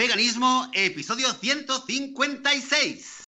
[0.00, 3.19] Veganismo, episodio 156.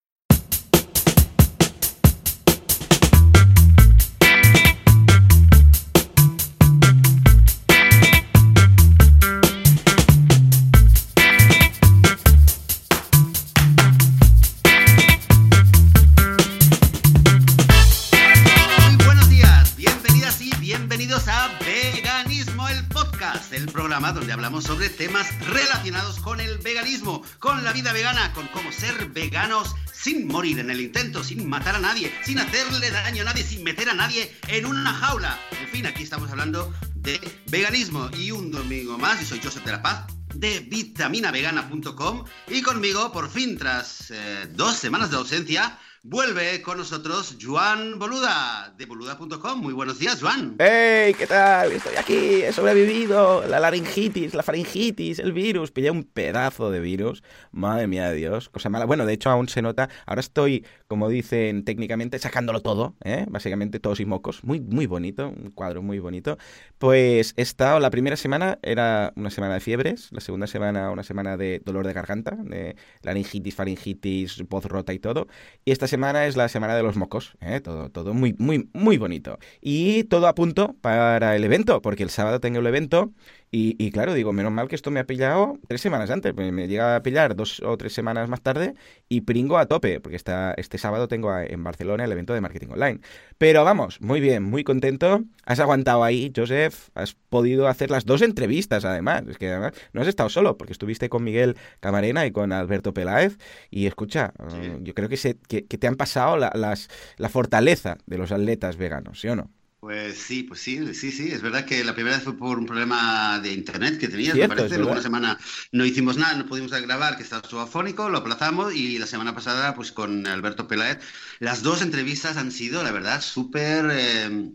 [27.73, 32.12] Vida vegana, con cómo ser veganos sin morir en el intento, sin matar a nadie,
[32.24, 35.38] sin hacerle daño a nadie, sin meter a nadie en una jaula.
[35.60, 39.73] En fin, aquí estamos hablando de veganismo y un domingo más, y soy Joseph de
[39.73, 46.61] la Paz de vitaminavegana.com y conmigo, por fin, tras eh, dos semanas de ausencia, vuelve
[46.62, 49.61] con nosotros Joan Boluda de boluda.com.
[49.61, 50.56] Muy buenos días, Joan.
[50.59, 51.15] ¡Hey!
[51.16, 51.70] ¿Qué tal?
[51.70, 53.47] Estoy aquí, he sobrevivido.
[53.47, 55.70] La laringitis, la faringitis, el virus.
[55.70, 57.23] Pillé un pedazo de virus.
[57.52, 58.84] Madre mía de Dios, cosa mala.
[58.84, 59.88] Bueno, de hecho aún se nota.
[60.05, 63.25] Ahora estoy, como dicen técnicamente, sacándolo todo, ¿eh?
[63.28, 64.42] Básicamente todos y mocos.
[64.42, 66.36] Muy, muy bonito, un cuadro muy bonito.
[66.78, 71.05] Pues he estado, la primera semana era una semana de fiebres, la segunda semana una
[71.05, 75.28] semana de dolor de garganta, de laringitis, faringitis, voz rota y todo.
[75.64, 77.61] Y esta semana es la semana de los mocos, ¿eh?
[77.61, 79.39] todo, todo muy, muy, muy bonito.
[79.61, 83.12] Y todo a punto para el evento, porque el sábado tengo el evento
[83.55, 86.50] y, y claro, digo, menos mal que esto me ha pillado tres semanas antes, me,
[86.50, 88.75] me llega a pillar dos o tres semanas más tarde
[89.11, 92.41] y pringo a tope, porque esta, este sábado tengo a- en Barcelona el evento de
[92.41, 93.00] marketing online.
[93.36, 95.23] Pero vamos, muy bien, muy contento.
[95.45, 99.25] Has aguantado ahí, Joseph, has podido hacer las dos entrevistas además.
[99.28, 102.95] Es que además no has estado solo, porque estuviste con Miguel Camarena y con Alberto
[102.95, 103.36] Peláez.
[103.70, 104.56] Y escucha, Sí.
[104.62, 108.17] eh, yo creo que, se, que, que te han pasado la, las, la fortaleza de
[108.17, 109.50] los atletas veganos, ¿sí o no?
[109.83, 111.33] Pues sí, pues sí, sí, sí.
[111.33, 114.55] Es verdad que la primera vez fue por un problema de internet que tenías, Cierto,
[114.55, 114.77] me parece.
[114.77, 115.36] Luego una semana
[115.72, 119.74] no hicimos nada, no pudimos grabar, que estaba subafónico, lo aplazamos y la semana pasada,
[119.74, 121.00] pues con Alberto Peláez,
[121.41, 124.52] las dos entrevistas han sido, la verdad, súper, eh,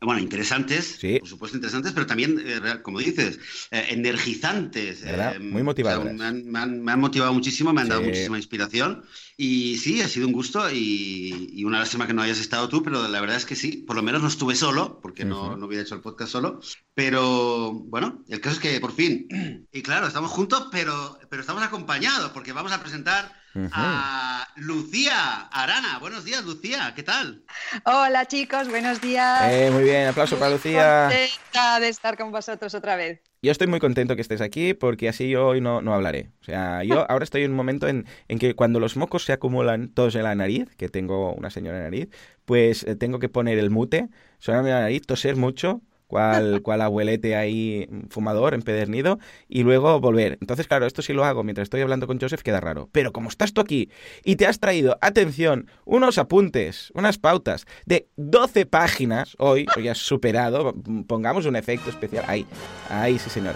[0.00, 1.18] bueno, interesantes, Sí.
[1.18, 3.38] por supuesto interesantes, pero también, eh, como dices,
[3.70, 5.02] eh, energizantes.
[5.04, 6.04] Eh, Muy o motivadoras.
[6.04, 8.06] sea, me, han, me me han motivado muchísimo, me han dado Sí.
[8.08, 9.02] muchísima inspiración
[9.36, 12.82] y sí, ha sido un gusto y, y una lástima que no hayas estado tú,
[12.82, 15.56] pero la verdad es que sí, por lo menos no estuve solo, porque no, Ujú.
[15.56, 16.60] no hubiera hecho el podcast solo,
[16.94, 19.26] pero bueno, el caso es que por fin,
[19.72, 23.32] y claro, estamos juntos, pero, pero estamos acompañados, porque vamos a presentar.
[23.72, 25.98] A Lucía Arana.
[25.98, 27.42] Buenos días, Lucía, ¿qué tal?
[27.84, 29.50] Hola chicos, buenos días.
[29.50, 31.08] Eh, muy bien, aplauso para Lucía.
[31.08, 33.20] Contenta de estar con vosotros otra vez.
[33.42, 36.30] Yo estoy muy contento que estés aquí porque así yo hoy no, no hablaré.
[36.40, 39.32] O sea, yo ahora estoy en un momento en, en que cuando los mocos se
[39.32, 42.08] acumulan todos en la nariz, que tengo una señora nariz,
[42.44, 44.08] pues eh, tengo que poner el mute,
[44.38, 50.38] sonarme la nariz, toser mucho, cual, cual abuelete ahí fumador, empedernido, y luego volver.
[50.40, 52.88] Entonces, claro, esto si lo hago mientras estoy hablando con Joseph queda raro.
[52.90, 53.90] Pero como estás tú aquí
[54.24, 59.98] y te has traído, atención, unos apuntes, unas pautas de 12 páginas, hoy, hoy has
[59.98, 60.74] superado,
[61.06, 62.46] pongamos un efecto especial, ahí,
[62.88, 63.54] ahí sí señor.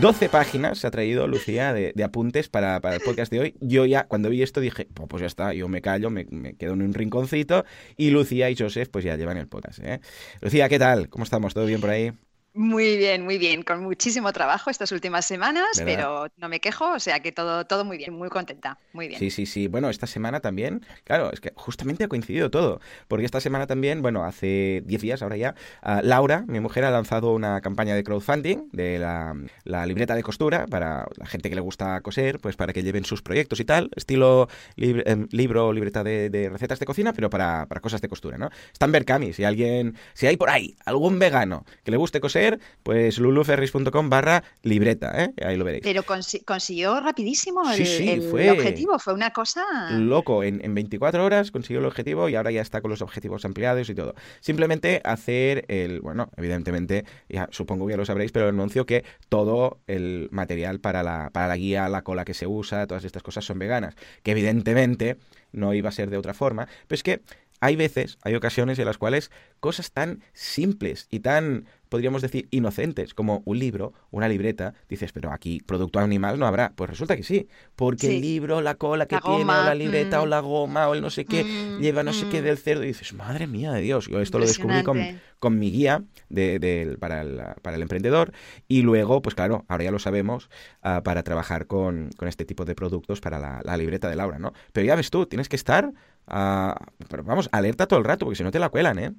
[0.00, 3.54] 12 páginas se ha traído Lucía de, apuntes para, para el podcast de hoy.
[3.60, 6.54] Yo ya, cuando vi esto, dije, "Pues- pues ya está, yo me callo, me, me
[6.54, 7.64] quedo en un rinconcito
[7.96, 9.80] y Lucía y Joseph pues ya llevan el podcast.
[9.82, 10.00] ¿eh?
[10.40, 11.08] Lucía, ¿qué tal?
[11.08, 11.52] ¿Cómo estamos?
[11.54, 12.12] ¿Todo bien por ahí?
[12.60, 15.84] Muy bien, muy bien, con muchísimo trabajo estas últimas semanas, ¿Verdad?
[15.94, 19.20] pero no me quejo, o sea que todo, todo muy bien, muy contenta, muy bien.
[19.20, 19.68] Sí, sí, sí.
[19.68, 24.02] Bueno, esta semana también, claro, es que justamente ha coincidido todo, porque esta semana también,
[24.02, 28.02] bueno, hace 10 días ahora ya, ah, Laura, mi mujer, ha lanzado una campaña de
[28.02, 32.56] crowdfunding de la, la libreta de costura para la gente que le gusta coser, pues
[32.56, 36.48] para que lleven sus proyectos y tal, estilo lib- em, libro o libreta de, de
[36.48, 38.50] recetas de cocina, pero para, para cosas de costura, ¿no?
[38.72, 42.47] Está en Berkami, si alguien, si hay por ahí algún vegano que le guste coser,
[42.82, 45.32] pues luluferris.com barra libreta, ¿eh?
[45.44, 45.82] Ahí lo veréis.
[45.84, 49.62] Pero consi- consiguió rapidísimo el, sí, el fue- objetivo, fue una cosa...
[49.90, 50.42] loco.
[50.42, 53.90] En, en 24 horas consiguió el objetivo y ahora ya está con los objetivos ampliados
[53.90, 54.14] y todo.
[54.40, 59.80] Simplemente hacer el, bueno, evidentemente, ya supongo que ya lo sabréis, pero anuncio que todo
[59.86, 63.44] el material para la, para la guía, la cola que se usa, todas estas cosas
[63.44, 63.94] son veganas.
[64.22, 65.16] Que evidentemente
[65.52, 67.20] no iba a ser de otra forma, pero es que
[67.60, 73.14] hay veces, hay ocasiones en las cuales cosas tan simples y tan, podríamos decir, inocentes
[73.14, 76.72] como un libro, una libreta, dices, pero aquí producto animal no habrá.
[76.76, 78.16] Pues resulta que sí, porque Sí.
[78.16, 80.28] el libro, la cola que La tiene, o la libreta, o mm.
[80.28, 82.44] la goma, o el no sé qué, Mm, lleva no sé qué mm.
[82.44, 84.98] del cerdo, y dices, madre mía de Dios, yo esto lo descubrí con,
[85.38, 88.32] con mi guía de, del- para, el, para el emprendedor
[88.66, 90.50] y luego, pues claro, ahora ya lo sabemos,
[90.82, 94.38] ah, para trabajar con, con este tipo de productos para la, la libreta de Laura,
[94.38, 94.52] ¿no?
[94.72, 95.92] Pero ya ves tú, tienes que estar,
[96.26, 96.74] ah,
[97.08, 99.12] pero vamos, alerta todo el rato, porque si no te la cuelan, ¿eh?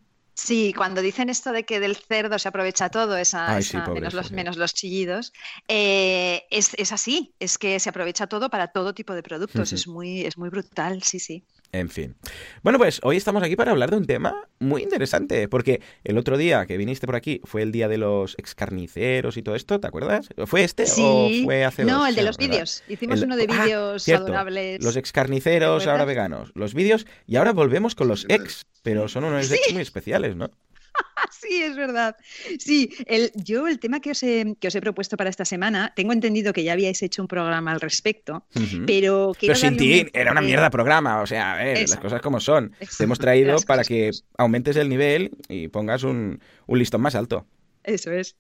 [0.46, 4.14] Sí, cuando dicen esto de que del cerdo se aprovecha todo, esa, Ay, esa- menos,
[4.14, 5.34] los, menos los chillidos,
[5.68, 9.88] eh, es, es así, es que se aprovecha todo para todo tipo de productos, es
[9.88, 11.46] muy, es muy brutal, sí, sí.
[11.72, 12.16] En fin.
[12.64, 16.36] Bueno, pues hoy estamos aquí para hablar de un tema muy interesante, porque el otro
[16.36, 19.86] día que viniste por aquí fue el día de los excarniceros y todo esto, ¿te
[19.86, 20.30] acuerdas?
[20.48, 22.10] ¿Fue este o Sí, fue hace no, dos?
[22.10, 22.52] el de los ¿verdad?
[22.54, 22.84] vídeos.
[22.88, 24.84] Hicimos El- uno de Ah, vídeos adorables.
[24.84, 26.52] Los excarniceros, ¿Te ahora veganos.
[26.56, 30.50] Los vídeos, y ahora volvemos con los ex, pero son unos ex muy especiales, ¿no?
[31.32, 32.16] Sí, es verdad.
[32.60, 35.94] Sí, el, yo el tema que os, he, que os he propuesto para esta semana,
[35.96, 38.86] tengo entendido que ya habíais hecho un programa al respecto, Ujú.
[38.86, 42.00] pero quiero Pero sin un ti, era una mierda programa, o sea, a ver, las
[42.00, 42.74] cosas como son.
[42.98, 47.46] Te hemos traído para que aumentes el nivel y pongas un, un listón más alto.
[47.84, 48.36] Eso es.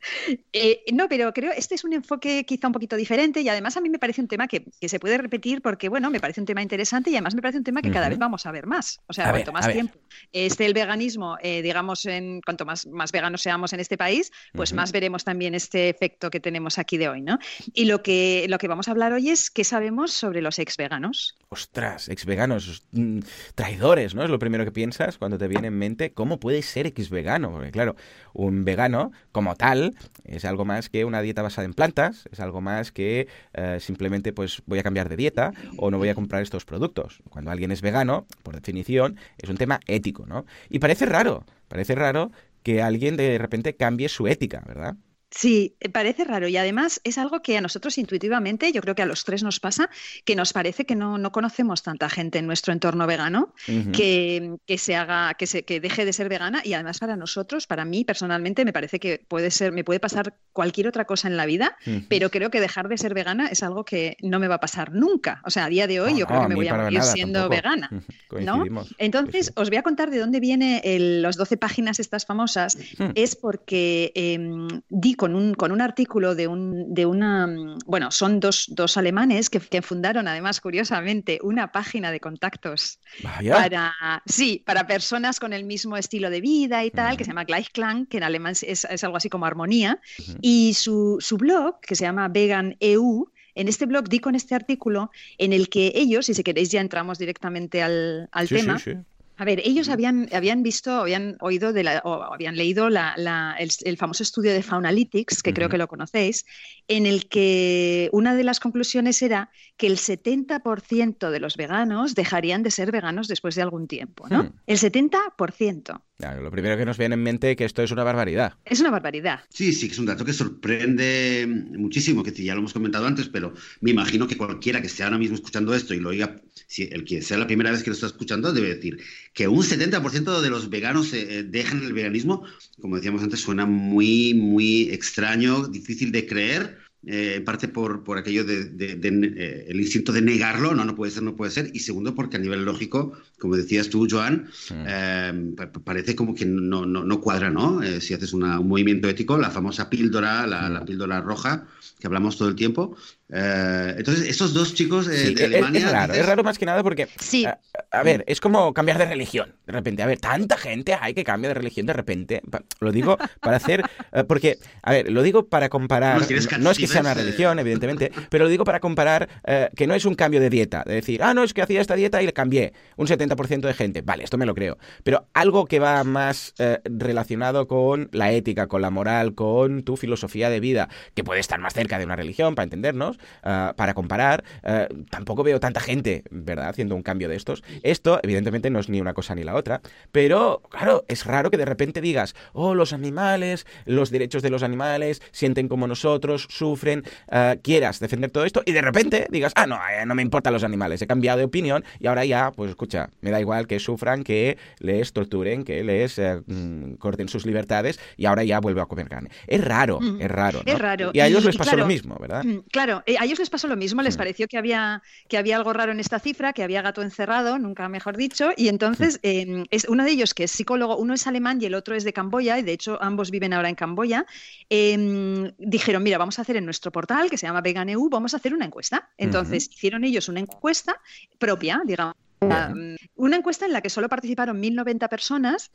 [0.53, 3.81] Eh, no, pero creo este es un enfoque quizá un poquito diferente y además a
[3.81, 6.45] mí me parece un tema que, que se puede repetir porque, bueno, me parece un
[6.45, 8.99] tema interesante y además me parece un tema que cada vez vamos a ver más.
[9.07, 9.73] O sea, A cuanto ver, más ver.
[9.75, 9.99] tiempo
[10.31, 14.73] esté el veganismo, eh, digamos, en cuanto más, más veganos seamos en este país, pues
[14.73, 17.39] más veremos también este efecto que tenemos aquí de hoy, ¿no?
[17.73, 20.77] Y lo que, lo que vamos a hablar hoy es qué sabemos sobre los ex
[20.77, 21.37] veganos.
[21.49, 23.19] Ostras, ex veganos, mm,
[23.55, 24.23] traidores, ¿no?
[24.23, 27.51] Es lo primero que piensas cuando te viene en mente cómo puede ser ex vegano.
[27.51, 27.95] Porque claro,
[28.33, 32.61] un vegano como tal es algo más que una dieta basada en plantas, es algo
[32.61, 36.41] más que eh, simplemente pues voy a cambiar de dieta o no voy a comprar
[36.41, 37.21] estos productos.
[37.29, 40.45] Cuando alguien es vegano, por definición, es un tema ético, ¿no?
[40.69, 42.31] Y parece raro, parece raro
[42.63, 44.95] que alguien de repente cambie su ética, ¿verdad?
[45.31, 49.03] Sí, eh, parece raro y además es algo que a nosotros intuitivamente, yo creo que
[49.03, 49.89] a los tres nos pasa,
[50.25, 53.53] que nos parece que no, no conocemos tanta gente en nuestro entorno vegano
[53.93, 57.67] que, que se haga, que se, que deje de ser vegana y además para nosotros,
[57.67, 61.37] para mí personalmente, me parece que puede ser, me puede pasar cualquier otra cosa en
[61.37, 61.77] la vida,
[62.09, 64.93] pero creo que dejar de ser vegana es algo que no me va a pasar
[64.93, 65.41] nunca.
[65.45, 66.73] O sea, a día de hoy No, yo creo no, que me mí voy a
[66.75, 67.55] morir nada siendo tampoco.
[67.55, 67.89] vegana.
[68.27, 68.95] Coincidimos.
[68.97, 72.77] Entonces, Sí, os voy a contar de dónde vienen el- las 12 páginas estas famosas.
[72.97, 73.11] Hmm.
[73.15, 77.47] Es porque em, di con un, con un artículo de, un, de una.
[77.47, 82.99] mm, Bueno, son dos, dos alemanes que, que fundaron, además, curiosamente, una página de contactos
[83.23, 83.53] Vaya.
[83.55, 83.93] para.
[84.25, 88.05] Sí, para personas con el mismo estilo de vida y tal, que se llama Gleichklang,
[88.07, 89.99] que en alemán es, es algo así como armonía.
[90.41, 94.55] Y su, su blog, que se llama Vegan EU, en este blog di con este
[94.55, 98.77] artículo en el que ellos, y si queréis ya entramos directamente al, al Sí, tema,
[98.77, 98.97] sí, sí.
[99.39, 103.55] A ver, ellos habían, habían visto, habían oído de la, o habían leído la- la-
[103.57, 106.45] el, el famoso estudio de Faunalytics, que creo que lo conocéis,
[106.87, 112.63] en el que una de las conclusiones era que el 70% de los veganos dejarían
[112.63, 114.43] de ser veganos después de algún tiempo, ¿no?
[114.43, 114.53] Hmm.
[114.67, 116.03] El 70%.
[116.19, 118.55] Claro, lo primero que nos viene en mente es que esto es una barbaridad.
[118.65, 119.39] Es una barbaridad.
[119.47, 123.53] Sí, sí, es un dato que sorprende muchísimo, que ya lo hemos comentado antes, pero
[123.79, 127.05] me imagino que cualquiera que esté ahora mismo escuchando esto y lo oiga, si el
[127.05, 128.99] que sea la primera vez que lo está escuchando, debe decir
[129.33, 132.43] que un 70% de los veganos eh, dejan el veganismo,
[132.81, 136.88] como decíamos antes, suena muy, muy extraño, difícil de creer.
[137.05, 140.83] Eh, en parte por, por aquello de, de- de, eh, el instinto de negarlo, no,
[140.85, 144.07] no puede ser, no puede ser, y segundo porque a nivel lógico, como decías tú,
[144.09, 144.49] Joan,
[144.87, 147.81] eh, pa- pa- parece como que no, no, no cuadra, ¿no?
[148.01, 151.67] Si haces una- un movimiento ético, la famosa píldora, la, la píldora roja,
[151.99, 152.95] que hablamos todo el tiempo.
[153.31, 155.89] Eh, entonces, estos dos chicos eh, Sí, de es, es Alemania...
[155.91, 157.45] raro, dices- es raro más que nada porque, Sí.
[157.45, 157.59] a,
[157.91, 159.53] a ver, es como cambiar de religión.
[159.67, 162.41] De repente, a ver, tanta gente hay que cambia de religión de repente.
[162.79, 163.83] Lo digo para hacer,
[164.13, 166.87] eh, porque, a ver, lo digo para comparar, No, si eres no, no es que
[166.87, 170.39] sea una religión, evidentemente, pero lo digo para comparar eh, que no es un cambio
[170.39, 173.05] de dieta, de decir, ah, no, es que hacía esta dieta y le cambié, un
[173.07, 177.67] 70% de gente, vale, esto me lo creo, pero algo que va más eh, relacionado
[177.67, 181.73] con la ética, con la moral, con tu filosofía de vida, que puede estar más
[181.73, 186.69] cerca de una religión, para entendernos, ah, para comparar, eh, tampoco veo tanta gente, ¿verdad?,
[186.69, 187.63] haciendo un cambio de estos.
[187.83, 191.57] Esto, evidentemente, no es ni una cosa ni la otra, pero, claro, es raro que
[191.57, 197.03] de repente digas, oh, los animales, los derechos de los animales, sienten como nosotros, sufren,
[197.31, 200.53] ah, quieras defender todo esto, y de repente digas, ah, no, eh, no me importan
[200.53, 203.79] los animales, he cambiado de opinión, y ahora ya, pues escucha, me da igual que
[203.79, 208.81] sufran, que les torturen, que les eh, mm, corten sus libertades, y ahora ya vuelvo
[208.81, 209.29] a comer carne.
[209.47, 210.61] Es raro, Mm, es raro.
[210.65, 210.71] ¿no?
[210.71, 211.11] es raro.
[211.13, 212.43] Y a ellos Y- les pasó claro, lo mismo, ¿verdad?
[212.43, 214.17] Mm, Claro, a ellos les pasó lo mismo, les Mm.
[214.17, 217.87] pareció que había, que había algo raro en esta cifra, que había gato encerrado, nunca
[217.89, 221.59] mejor dicho, y entonces eh, es uno de ellos que es psicólogo, uno es alemán
[221.61, 224.25] y el otro es de Camboya, y de hecho ambos viven ahora en Camboya,
[224.69, 228.37] eh, dijeron, mira, vamos a hacer en nuestro portal, que se llama VeganEU, vamos a
[228.37, 229.09] hacer una encuesta.
[229.17, 230.99] Entonces hicieron ellos una encuesta
[231.37, 235.71] propia, digamos una encuesta en la que solo participaron 1.090 personas,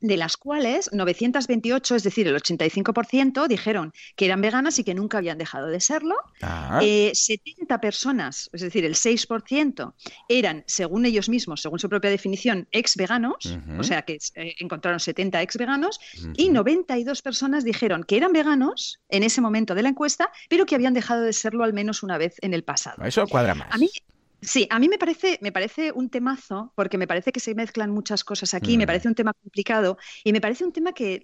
[0.00, 5.18] de las cuales 928, es decir, el 85%, dijeron que eran veganas y que nunca
[5.18, 6.16] habían dejado de serlo.
[6.40, 6.80] 70 ah.
[6.82, 9.94] eh, personas, es decir, el 6%,
[10.28, 15.00] eran, según ellos mismos, según su propia definición, ex veganos, o sea que eh, encontraron
[15.00, 16.00] 70 ex veganos,
[16.36, 20.74] y 92 personas dijeron que eran veganos en ese momento de la encuesta, pero que
[20.74, 23.04] habían dejado de serlo al menos una vez en el pasado.
[23.04, 23.68] Eso cuadra más.
[23.70, 23.90] A mí,
[24.42, 27.90] Sí, a mí me parece, me parece un temazo, porque me parece que se mezclan
[27.90, 28.86] muchas cosas aquí, me mm.
[28.86, 31.20] parece un tema complicado y me parece un tema que,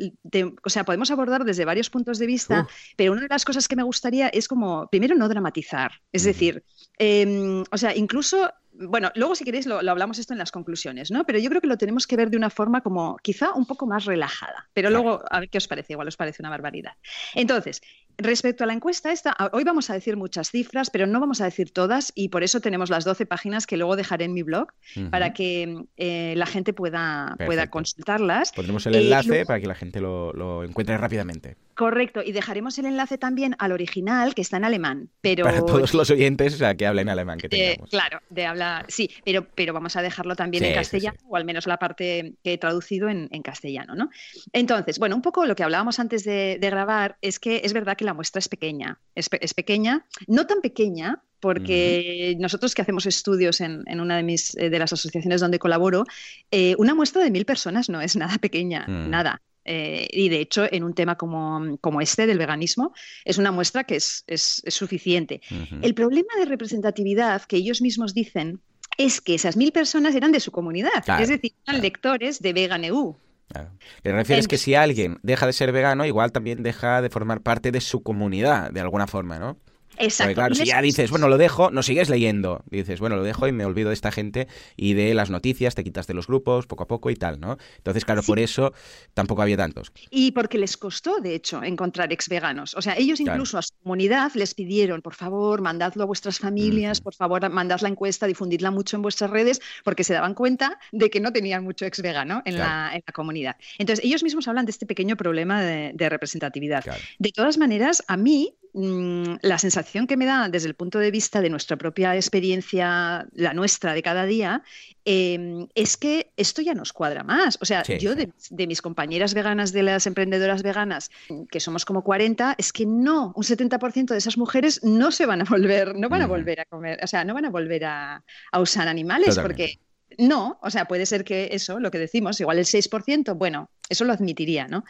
[0.63, 3.77] o sea, podemos abordar desde varios puntos de vista, pero una de las cosas que
[3.77, 5.93] me gustaría es como, primero, no dramatizar.
[6.13, 6.63] Es decir,
[6.99, 11.25] em, o sea, incluso bueno, luego si queréis lo, hablamos esto en las conclusiones, ¿no?
[11.25, 13.87] Pero yo creo que lo tenemos que ver de una forma como quizá un poco
[13.87, 14.69] más relajada.
[14.75, 16.93] Pero luego, a ver qué os parece, igual os parece una barbaridad.
[17.35, 17.81] Entonces,
[18.19, 21.45] respecto a la encuesta esta, hoy vamos a decir muchas cifras, pero no vamos a
[21.45, 24.69] decir todas y por eso tenemos las 12 páginas que luego dejaré en mi blog
[25.11, 28.53] para que eh, la gente pueda, pueda consultarlas.
[28.53, 31.57] Pondremos el enlace para que la gente lo, encuentre rápidamente.
[31.77, 35.11] Correcto, y dejaremos el enlace también al original que está en alemán.
[35.21, 35.45] Pero...
[35.45, 37.91] Para todos los oyentes o sea, que hablen alemán que eh, tengamos.
[37.91, 41.67] claro, de hablar sí, pero, pero vamos a dejarlo también en castellano, o al menos
[41.67, 44.09] la parte que he traducido en, castellano, ¿no?
[44.55, 48.07] Entonces, bueno, un poco lo que hablábamos antes de, grabar es que es verdad que
[48.07, 54.01] la muestra es pequeña, es, pequeña, no tan pequeña, porque nosotros que hacemos estudios en,
[54.01, 56.05] una de, mis, eh, de las asociaciones donde colaboro,
[56.51, 59.11] eh, una muestra de mil personas no es nada pequeña, mm.
[59.11, 59.43] nada.
[59.67, 62.95] Eh, y de hecho, en un tema como, este del veganismo,
[63.25, 64.25] es una muestra que es,
[64.69, 65.41] suficiente.
[65.83, 68.61] El problema de representatividad que ellos mismos dicen
[68.97, 73.17] es que esas mil personas eran de su comunidad, es decir, eran lectores de VeganEU.
[73.49, 73.71] Claro.
[74.03, 77.71] Que refieres que si alguien deja de ser vegano, igual también deja de formar parte
[77.71, 79.57] de su comunidad, de alguna forma, ¿no?
[79.99, 80.35] Exacto.
[80.35, 82.63] claro, si ya dices, bueno, lo dejo, no sigues leyendo.
[82.71, 85.85] Dices, bueno, lo dejo y me olvido de esta gente y de las noticias, te
[85.85, 87.57] quitas de los grupos poco a poco y tal, ¿no?
[87.79, 88.73] Entonces, claro, por eso
[89.15, 89.93] tampoco había tantos.
[90.11, 92.75] Y porque les costó, de hecho, encontrar ex veganos.
[92.75, 97.01] O sea, ellos incluso a su comunidad les pidieron, por favor, mandadlo a vuestras familias,
[97.01, 101.11] por favor, mandad la encuesta, difundidla mucho en vuestras redes, porque se daban cuenta de
[101.11, 103.57] que no tenían mucho ex vegano en, la, en la, comunidad.
[103.79, 106.85] Entonces, ellos mismos hablan de este pequeño problema de, representatividad.
[107.19, 111.11] De todas maneras, a mí Mm, la sensación que me da desde el punto de
[111.11, 114.63] vista de nuestra propia experiencia, la nuestra de cada día,
[115.07, 117.57] em, es que esto ya nos cuadra más.
[117.63, 121.11] O sea, yo De, mis compañeras veganas, de las emprendedoras veganas,
[121.51, 125.41] que somos como 40, es que no, un 70% de esas mujeres no se van
[125.41, 128.23] a volver, no van a volver a comer, o sea, no van a volver a,
[128.61, 129.81] usar animales porque
[130.19, 134.05] no, o sea, puede ser que eso, lo que decimos, igual el 6%, bueno, eso
[134.05, 134.85] lo admitiría, ¿no?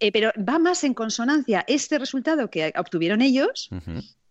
[0.00, 3.68] Eh, pero va más en consonancia este resultado que obtuvieron ellos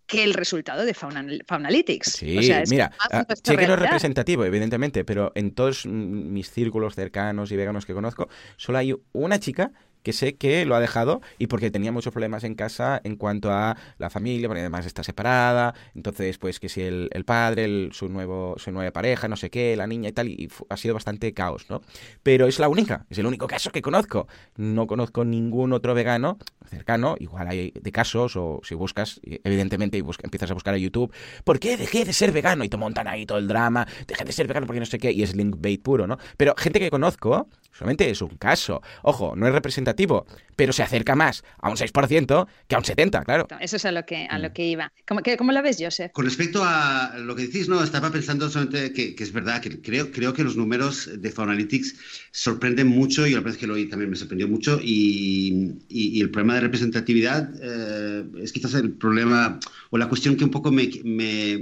[0.10, 2.13] que el resultado de Fauna, Faunalytics.
[2.13, 7.51] Sí, mira, ah, sé que no es representativo, evidentemente, pero en todos mis círculos cercanos
[7.51, 8.27] y veganos que conozco,
[8.58, 9.72] solo hay una chica
[10.03, 13.51] que sé que lo ha dejado y porque tenía muchos problemas en casa en cuanto
[13.51, 18.56] a la familia, porque además está separada, entonces pues que si el, padre, su nuevo
[18.58, 21.65] su nueva pareja, no sé qué, la niña y tal, y ha sido bastante caos,
[21.70, 21.82] ¿no?
[22.24, 24.27] Pero es la única, es el único caso que conozco.
[24.56, 26.38] No conozco ningún otro vegano
[26.70, 31.13] cercano, igual hay de casos, o si buscas, evidentemente, y empiezas a buscar a YouTube,
[31.44, 32.63] ¿por qué dejé de ser vegano?
[32.63, 35.12] Y te montan ahí todo el drama, dejé de ser vegano porque no sé qué,
[35.12, 36.18] y es link bait puro, ¿no?
[36.38, 38.81] Pero gente que conozco, solamente es un caso.
[39.03, 43.25] Ojo, no es representativo, pero se acerca más a un 6% que a un 70%,
[43.25, 43.47] claro.
[43.59, 44.53] Eso es a lo que, a lo mm.
[44.53, 44.91] que iba.
[45.07, 46.11] ¿Cómo, ¿Cómo, lo ves, Joseph?
[46.11, 50.11] Con respecto a lo que decís, no, estaba pensando solamente que, es verdad, que creo,
[50.11, 51.95] creo que los números de Faunalytics
[52.31, 56.29] sorprenden mucho y la verdad es que lo también me sorprendió mucho y, y, el
[56.29, 59.59] problema de representatividad eh, es quizás el problema
[59.89, 61.53] o la cuestión que un poco me, me,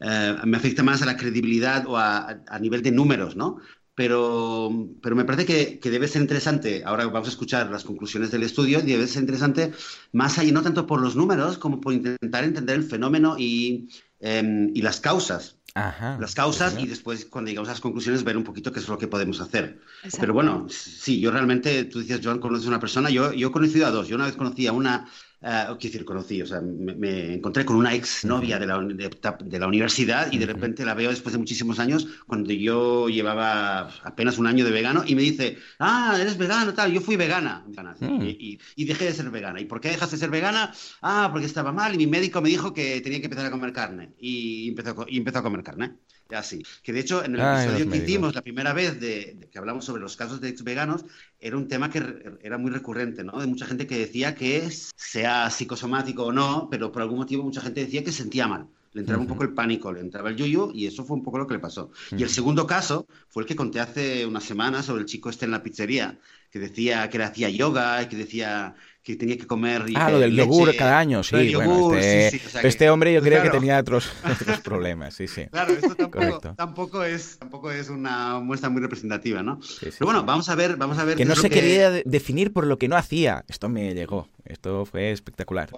[0.00, 3.58] eh, me afecta más a la credibilidad o a, a nivel de números, ¿no?
[3.94, 4.70] Pero,
[5.00, 8.42] pero me parece que, que, debe ser interesante, ahora vamos a escuchar las conclusiones del
[8.42, 9.72] estudio, debe ser interesante
[10.12, 13.88] más allá, no tanto por los números, como por intentar entender el fenómeno y,
[14.20, 15.56] em, y las causas.
[15.74, 18.96] las causas y después cuando llegamos a las conclusiones ver un poquito qué es lo
[18.96, 19.80] que podemos hacer.
[20.20, 23.52] Pero bueno, sí, yo realmente, tú decías, Joan, conoces a una persona, yo, yo he
[23.52, 24.06] conocido a dos.
[24.06, 25.08] Yo una vez conocí a una
[25.44, 29.58] Uh, quiero decir, conocí, o sea, me, encontré con una ex novia de la, de,
[29.58, 34.38] la universidad y de repente la veo después de muchísimos años, cuando yo llevaba apenas
[34.38, 38.22] un año de vegano, y me dice, ah, eres vegano, tal, yo fui vegana, mm.
[38.22, 39.60] y, y, dejé de ser vegana.
[39.60, 40.72] ¿Y por qué dejaste de ser vegana?
[41.02, 43.74] Ah, porque estaba mal y mi médico me dijo que tenía que empezar a comer
[43.74, 45.98] carne, y empezó, y empezó a comer carne.
[46.30, 46.62] Así.
[46.82, 50.02] Que de hecho, en el episodio que hicimos la primera vez de, que hablamos sobre
[50.02, 51.04] los casos de ex veganos,
[51.38, 53.38] era un tema que era muy recurrente, ¿no?
[53.38, 57.60] De mucha gente que decía que, sea psicosomático o no, pero por algún motivo mucha
[57.60, 60.36] gente decía que se sentía mal le entraba un poco el pánico, le entraba el
[60.36, 61.90] yuyu y eso fue un poco lo que le pasó.
[62.16, 65.44] Y el segundo caso fue el que conté hace unas semanas sobre el chico este
[65.44, 66.18] en la pizzería,
[66.54, 69.86] que decía que le hacía yoga y que decía que tenía que comer.
[69.96, 71.52] Ah, lo del yogur cada año, sí.
[71.52, 74.08] bueno, este, este hombre yo creo que tenía otros,
[74.40, 75.46] otros problemas, sí, sí.
[75.50, 79.58] Claro, esto tampoco, tampoco, es, tampoco es una muestra muy representativa, ¿no?
[79.80, 81.16] Pero bueno, vamos a ver, vamos a ver.
[81.16, 83.44] Que no se quería definir por lo que no hacía.
[83.48, 84.28] Esto me llegó.
[84.44, 85.70] Esto fue espectacular.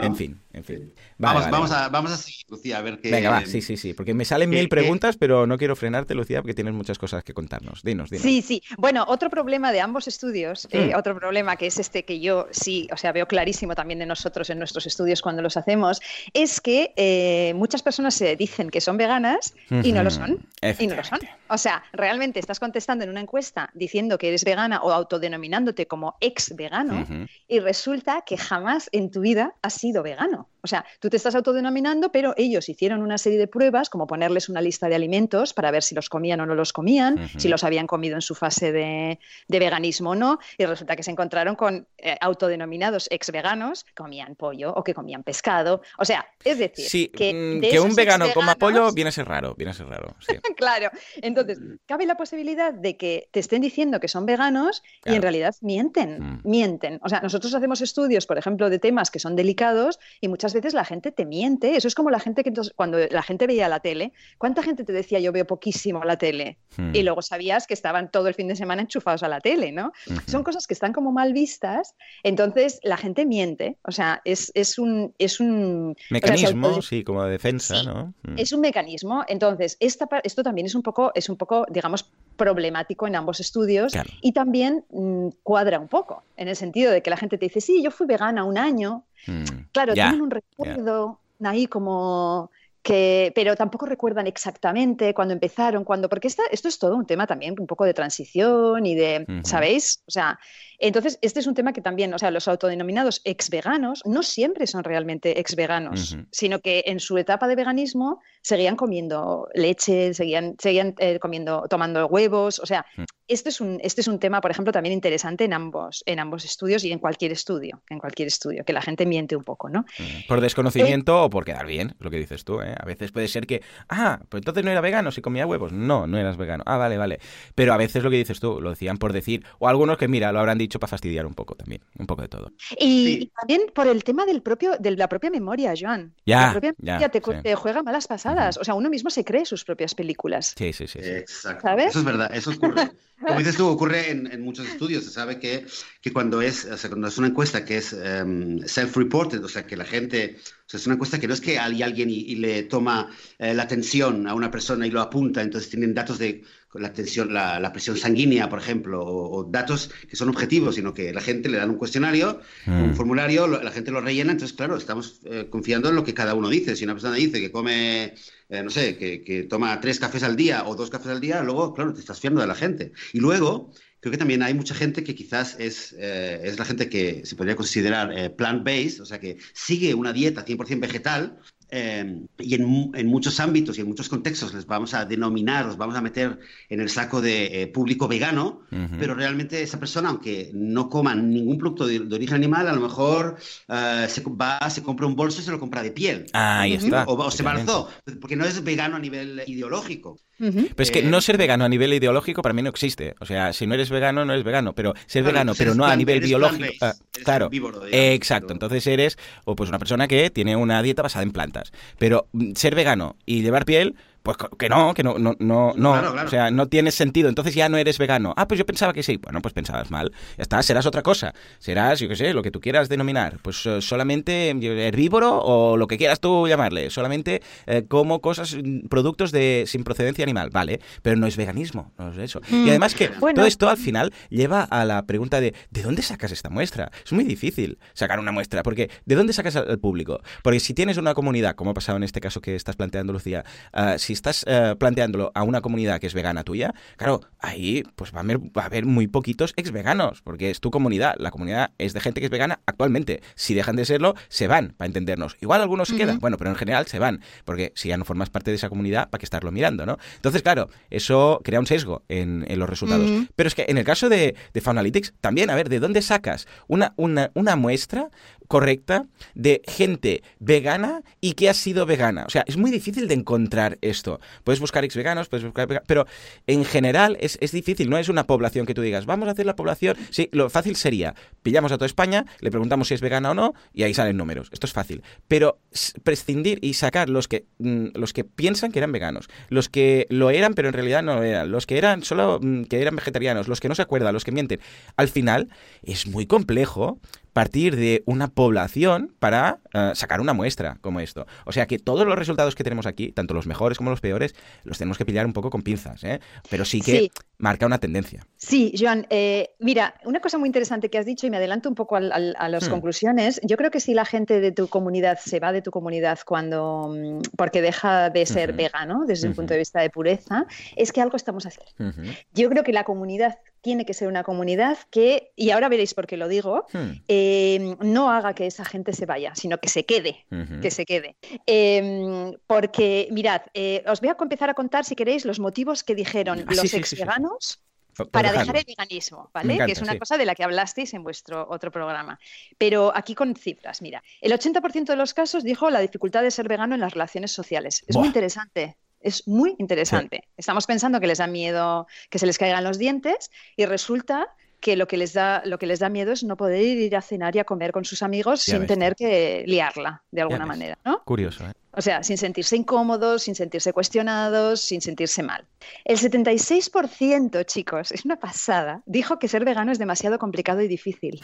[0.00, 0.92] En fin, en fin.
[1.18, 3.10] vamos, vamos, A, vamos a seguir, Lucía, a ver qué.
[3.10, 3.94] Venga, va, sí, sí, sí.
[3.94, 7.34] Porque me salen mil preguntas, pero no quiero frenarte, Lucía, porque tienes muchas cosas que
[7.34, 7.82] contarnos.
[7.82, 8.22] Dinos, dinos.
[8.22, 8.62] Sí, sí.
[8.78, 10.98] Bueno, otro problema de ambos estudios, eh, hmm.
[10.98, 14.50] otro problema que es este que yo sí, o sea, veo clarísimo también de nosotros
[14.50, 16.00] en nuestros estudios cuando los hacemos,
[16.32, 20.38] es que eh, muchas personas se dicen que son veganas y no lo son.
[20.78, 21.18] Y no lo son.
[21.48, 26.16] O sea, realmente estás contestando en una encuesta diciendo que eres vegana o autodenominándote como
[26.20, 27.04] ex vegano
[27.48, 30.48] y resulta que jamás en tu vida has sido vegano.
[30.62, 34.48] O sea, tú te estás autodenominando, pero ellos hicieron una serie de pruebas, como ponerles
[34.48, 37.64] una lista de alimentos para ver si los comían o no los comían, si los
[37.64, 41.86] habían comido en su fase de, veganismo o no, y resulta que se encontraron con
[41.98, 45.82] eh, autodenominados ex veganos, comían pollo o que comían pescado.
[45.98, 49.70] O sea, es decir, que, mm, un vegano coma pollo viene a ser raro, viene
[49.70, 50.14] a ser raro.
[50.56, 50.90] claro.
[51.20, 55.54] Entonces, cabe la posibilidad de que te estén diciendo que son veganos y en realidad
[55.60, 56.40] mienten, mm.
[56.44, 57.00] mienten.
[57.02, 60.74] O sea, nosotros hacemos estudios, por ejemplo, de temas que son delicados y muchas veces
[60.74, 61.76] la gente te miente.
[61.76, 64.92] Eso es como la gente que cuando la gente veía la tele, ¿cuánta gente te
[64.92, 66.58] decía yo veo poquísimo la tele?
[66.78, 67.04] Y hmm.
[67.04, 69.92] luego sabías que estaban todo el fin de semana enchufados a la tele, ¿no?
[70.26, 73.76] Son cosas que están como mal vistas, entonces la gente miente.
[73.84, 75.14] O sea, es, es un...
[75.18, 78.14] Es un mecanismo, sí, como de defensa, ¿no?
[78.22, 78.38] Hmm.
[78.38, 79.24] Es un mecanismo.
[79.28, 83.92] Entonces, esta, esto también es un poco, es un poco, digamos, problemático en ambos estudios
[84.20, 87.60] y también mm, cuadra un poco, en el sentido de que la gente te dice,
[87.60, 92.50] sí, yo fui vegana un año, mm, claro, tienen un recuerdo ahí como
[92.82, 97.26] que, pero tampoco recuerdan exactamente cuándo empezaron, cuándo, porque esta, esto es todo un tema
[97.26, 100.02] también un poco de transición y de, ¿sabéis?
[100.06, 100.38] O sea,
[100.82, 104.66] entonces, este es un tema que también, o sea, los autodenominados ex veganos no siempre
[104.66, 110.56] son realmente ex veganos, sino que en su etapa de veganismo seguían comiendo leche, seguían,
[110.58, 112.84] seguían eh, comiendo, tomando huevos, o sea,
[113.28, 116.44] este es un, este es un tema, por ejemplo, también interesante en ambos, en ambos
[116.44, 119.84] estudios y en cualquier estudio, en cualquier estudio, que la gente miente un poco, ¿no?
[120.26, 122.71] Por desconocimiento o por quedar bien, lo que dices tú, ¿eh?
[122.78, 125.72] A veces puede ser que, ah, pues entonces no era vegano si comía huevos.
[125.72, 126.62] No, no eras vegano.
[126.66, 127.20] Ah, vale, vale.
[127.54, 130.32] Pero a veces lo que dices tú, lo decían por decir, o algunos que, mira,
[130.32, 132.52] lo habrán dicho para fastidiar un poco también, un poco de todo.
[132.78, 136.14] Y, también por el tema del propio, de la propia memoria, Joan.
[136.26, 138.56] Ya, la propia memoria te, juega malas pasadas.
[138.58, 140.54] O sea, uno mismo se cree sus propias películas.
[140.56, 140.98] Sí, sí, sí.
[141.00, 141.62] Exacto.
[141.62, 141.88] ¿Sabes?
[141.88, 142.90] Eso es verdad, eso ocurre.
[143.26, 145.04] Como dices tú, ocurre en, muchos estudios.
[145.04, 145.64] Se sabe que,
[146.00, 149.64] que cuando, es, o sea, cuando es una encuesta que es em, self-reported, o sea,
[149.64, 150.38] que la gente
[150.74, 154.26] es una encuesta que no es que hay alguien y, le toma eh, la tensión
[154.26, 156.42] a una persona y lo apunta, entonces tienen datos de
[156.74, 161.20] la tensión, la, presión sanguínea, por ejemplo, o, datos que son objetivos, sino que la
[161.20, 162.94] gente le dan un cuestionario, un mm.
[162.94, 166.48] formulario, la gente lo rellena, entonces, claro, estamos eh, confiando en lo que cada uno
[166.48, 166.74] dice.
[166.74, 168.14] Si una persona dice que come,
[168.48, 171.42] eh, no sé, que, que toma tres cafés al día o dos cafés al día,
[171.42, 172.92] luego, claro, te estás fiando de la gente.
[173.12, 173.70] Y luego
[174.02, 177.36] creo que también hay mucha gente que quizás es, eh, es la gente que se
[177.36, 181.38] podría considerar eh, plant-based, o sea, que sigue una dieta 100% vegetal,
[181.74, 185.96] Em, y en, muchos ámbitos y en muchos contextos les vamos a denominar, los vamos
[185.96, 188.60] a meter en el saco de eh, público vegano,
[188.98, 193.38] pero realmente esa persona, aunque no coma ningún producto de, origen animal, a lo mejor
[193.68, 196.26] uh, se va, se compra un bolso y se lo compra de piel.
[196.34, 197.04] Ah, ahí está.
[197.06, 197.88] O, se barzó,
[198.20, 200.18] porque no es vegano a nivel ideológico.
[200.38, 203.14] Pero es que no ser vegano a nivel ideológico para mí no existe.
[203.20, 204.74] O sea, si no eres vegano, no eres vegano.
[204.74, 206.86] Pero ser vegano, pero no a nivel biológico.
[207.12, 207.50] Claro.
[207.92, 208.52] exacto.
[208.52, 211.72] Entonces eres o pues una persona que tiene una dieta basada en plantas.
[211.98, 215.92] Pero mm, ser vegano y llevar piel pues que no, que no, no, no, no.
[215.92, 217.28] O sea, no tiene sentido.
[217.28, 218.34] Entonces ya no eres vegano.
[218.36, 219.16] Ah, pues yo pensaba que sí.
[219.16, 220.12] Bueno, pues pensabas mal.
[220.36, 221.34] Ya está, serás otra cosa.
[221.58, 223.38] Serás, yo qué sé, lo que tú quieras denominar.
[223.42, 226.90] Pues eh, solamente herbívoro o lo que quieras tú llamarle.
[226.90, 230.50] Solamente eh, como cosas, mm, productos de sin procedencia animal.
[230.50, 231.92] Vale, pero no es veganismo.
[231.98, 232.40] No es eso.
[232.48, 236.02] y mm, además que todo esto al final lleva a la pregunta de ¿de dónde
[236.02, 236.90] sacas esta muestra?
[237.04, 238.62] Es muy difícil sacar una muestra.
[238.62, 240.20] Porque ¿de dónde sacas al público?
[240.42, 243.44] Porque si tienes una comunidad, como ha pasado en este caso que estás planteando, Lucía,
[243.74, 247.82] uh, si si estás eh, planteándolo a una comunidad que es vegana tuya, claro, ahí
[247.96, 251.14] pues va a, haber, va a haber muy poquitos ex veganos, porque es tu comunidad.
[251.18, 253.22] La comunidad es de gente que es vegana actualmente.
[253.34, 255.36] Si dejan de serlo, se van, para entendernos.
[255.40, 258.30] Igual algunos se quedan, bueno, pero en general se van, porque si ya no formas
[258.30, 259.98] parte de esa comunidad, ¿para qué estarlo mirando, no?
[260.16, 263.10] Entonces, claro, eso crea un sesgo en, en los resultados.
[263.34, 266.46] Pero es que en el caso de, de Faunalytics, también, a ver, ¿de dónde sacas
[266.68, 268.10] una, una, una muestra
[268.52, 272.24] correcta de gente vegana y que ha sido vegana.
[272.26, 274.01] O sea, es muy difícil de encontrar esto.
[274.44, 276.06] Puedes buscar ex veganos, puedes buscar pero
[276.46, 279.46] en general es, es, difícil, no es una población que tú digas, vamos a hacer
[279.46, 279.96] la población.
[280.10, 283.54] Sí, lo fácil sería, pillamos a toda España, le preguntamos si es vegana o no
[283.72, 284.48] y ahí salen números.
[284.52, 285.02] Esto es fácil.
[285.28, 285.58] Pero
[286.02, 290.30] prescindir y sacar los que, mm, los que piensan que eran veganos, los que lo
[290.30, 293.48] eran pero en realidad no lo eran, los que eran solo mm, que eran vegetarianos,
[293.48, 294.60] los que no se acuerdan, los que mienten,
[294.96, 295.48] al final
[295.82, 296.98] es muy complejo
[297.32, 301.26] partir de una población para uh, sacar una muestra como esto.
[301.44, 304.34] O sea que todos los resultados que tenemos aquí, tanto los mejores como los peores,
[304.64, 306.20] los tenemos que pillar un poco con pinzas, ¿eh?
[306.50, 307.10] pero sí que sí.
[307.38, 308.26] marca una tendencia.
[308.36, 311.74] Sí, Joan, eh, mira, una cosa muy interesante que has dicho y me adelanto un
[311.74, 312.70] poco al, al, a las hmm.
[312.70, 316.18] conclusiones, yo creo que si la gente de tu comunidad se va de tu comunidad
[316.26, 318.56] cuando mm, porque deja de ser uh -huh.
[318.56, 319.32] vegano desde uh -huh.
[319.32, 321.72] un punto de vista de pureza, es que algo estamos haciendo.
[321.78, 322.16] -huh.
[322.34, 326.06] Yo creo que la comunidad tiene que ser una comunidad que, y ahora veréis por
[326.06, 326.90] qué lo digo, hmm.
[327.08, 330.60] eh, no haga que esa gente se vaya, sino que se quede, uh -huh.
[330.60, 331.16] que se quede.
[331.46, 335.94] Eh, porque, mirad, eh, os voy a empezar a contar, si queréis, los motivos que
[335.94, 337.60] dijeron ah, los sí, ex veganos.
[337.94, 338.04] Sí.
[338.10, 339.52] Para dejar el veganismo, ¿vale?
[339.52, 342.18] Encanta, que es una cosa de la que hablasteis en vuestro otro programa.
[342.56, 346.48] Pero aquí con cifras, mira, el 80% de los casos dijo la dificultad de ser
[346.48, 347.84] vegano en las relaciones sociales.
[347.86, 348.00] Es Buah.
[348.00, 348.78] muy interesante.
[349.02, 350.20] Es muy interesante.
[350.22, 350.28] Sí.
[350.36, 354.28] Estamos pensando que les da miedo que se les caigan los dientes y resulta
[354.60, 357.02] que lo que les da lo que les da miedo es no poder ir a
[357.02, 358.68] cenar y a comer con sus amigos ya sin ves.
[358.68, 361.02] tener que liarla de alguna manera, ¿no?
[361.04, 361.52] Curioso, ¿eh?
[361.74, 365.46] O sea, sin sentirse incómodos, sin sentirse cuestionados, sin sentirse mal.
[365.84, 371.20] El 76%, chicos, es una pasada, dijo que ser vegano es demasiado complicado y difícil.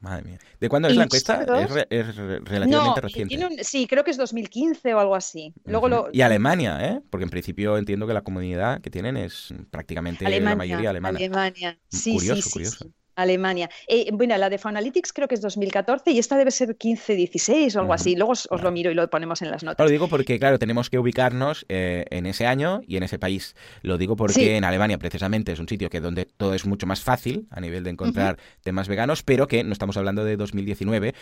[0.00, 0.38] Madre mía.
[0.60, 1.42] ¿De cuándo es la encuesta?
[1.42, 3.46] Es, re, es, relativamente no, reciente.
[3.46, 5.52] Un, sí, creo que es 2015 o algo así.
[5.64, 6.06] Luego uh -huh.
[6.06, 6.08] lo...
[6.12, 7.00] Y Alemania, ¿eh?
[7.10, 11.18] Porque en principio entiendo que la comunidad que tienen es prácticamente Alemania, la mayoría alemana.
[11.18, 12.84] Alemania, sí, curioso, sí, curioso.
[12.84, 13.68] Sí, Alemania.
[13.86, 17.80] Eh, bueno, la de Faunalytics creo que es 2014 y esta debe ser 15-16 o
[17.80, 18.16] algo así.
[18.16, 19.84] Luego os, os, lo miro y lo ponemos en las notas.
[19.84, 23.56] Lo digo porque, claro, tenemos que ubicarnos eh, en ese año y en ese país.
[23.82, 24.48] Lo digo porque sí.
[24.48, 27.84] en Alemania, precisamente, es un sitio que donde todo es mucho más fácil a nivel
[27.84, 28.62] de encontrar uh -huh.
[28.62, 31.14] temas veganos, pero que no estamos hablando de 2019,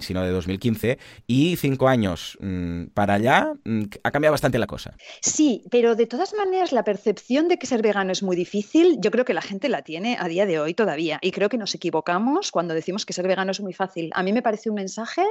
[0.00, 0.98] sino de 2015.
[1.26, 4.96] Y cinco años mmm, para allá mmm, ha cambiado bastante la cosa.
[5.20, 9.10] Sí, pero de todas maneras, la percepción de que ser vegano es muy difícil, yo
[9.10, 11.18] creo que la gente la tiene a día de hoy todavía.
[11.20, 14.10] Y creo creo que nos equivocamos cuando decimos que ser vegano es muy fácil.
[14.14, 15.24] A mí me parece un mensaje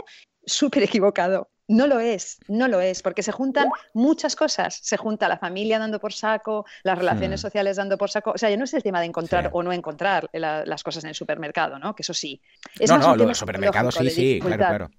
[0.46, 1.50] súper equivocado.
[1.70, 4.78] No lo es, no lo es, porque se juntan muchas cosas.
[4.84, 7.44] Se junta la familia dando por saco, las relaciones hmm.
[7.44, 8.32] sociales dando por saco.
[8.32, 9.50] O sea, ya no es el tema de encontrar sí.
[9.54, 11.96] o no encontrar la, las cosas en el supermercado, ¿no?
[11.96, 12.42] Que eso sí.
[12.78, 14.92] Es no, no, lo del supermercado sí, sí, claro, claro.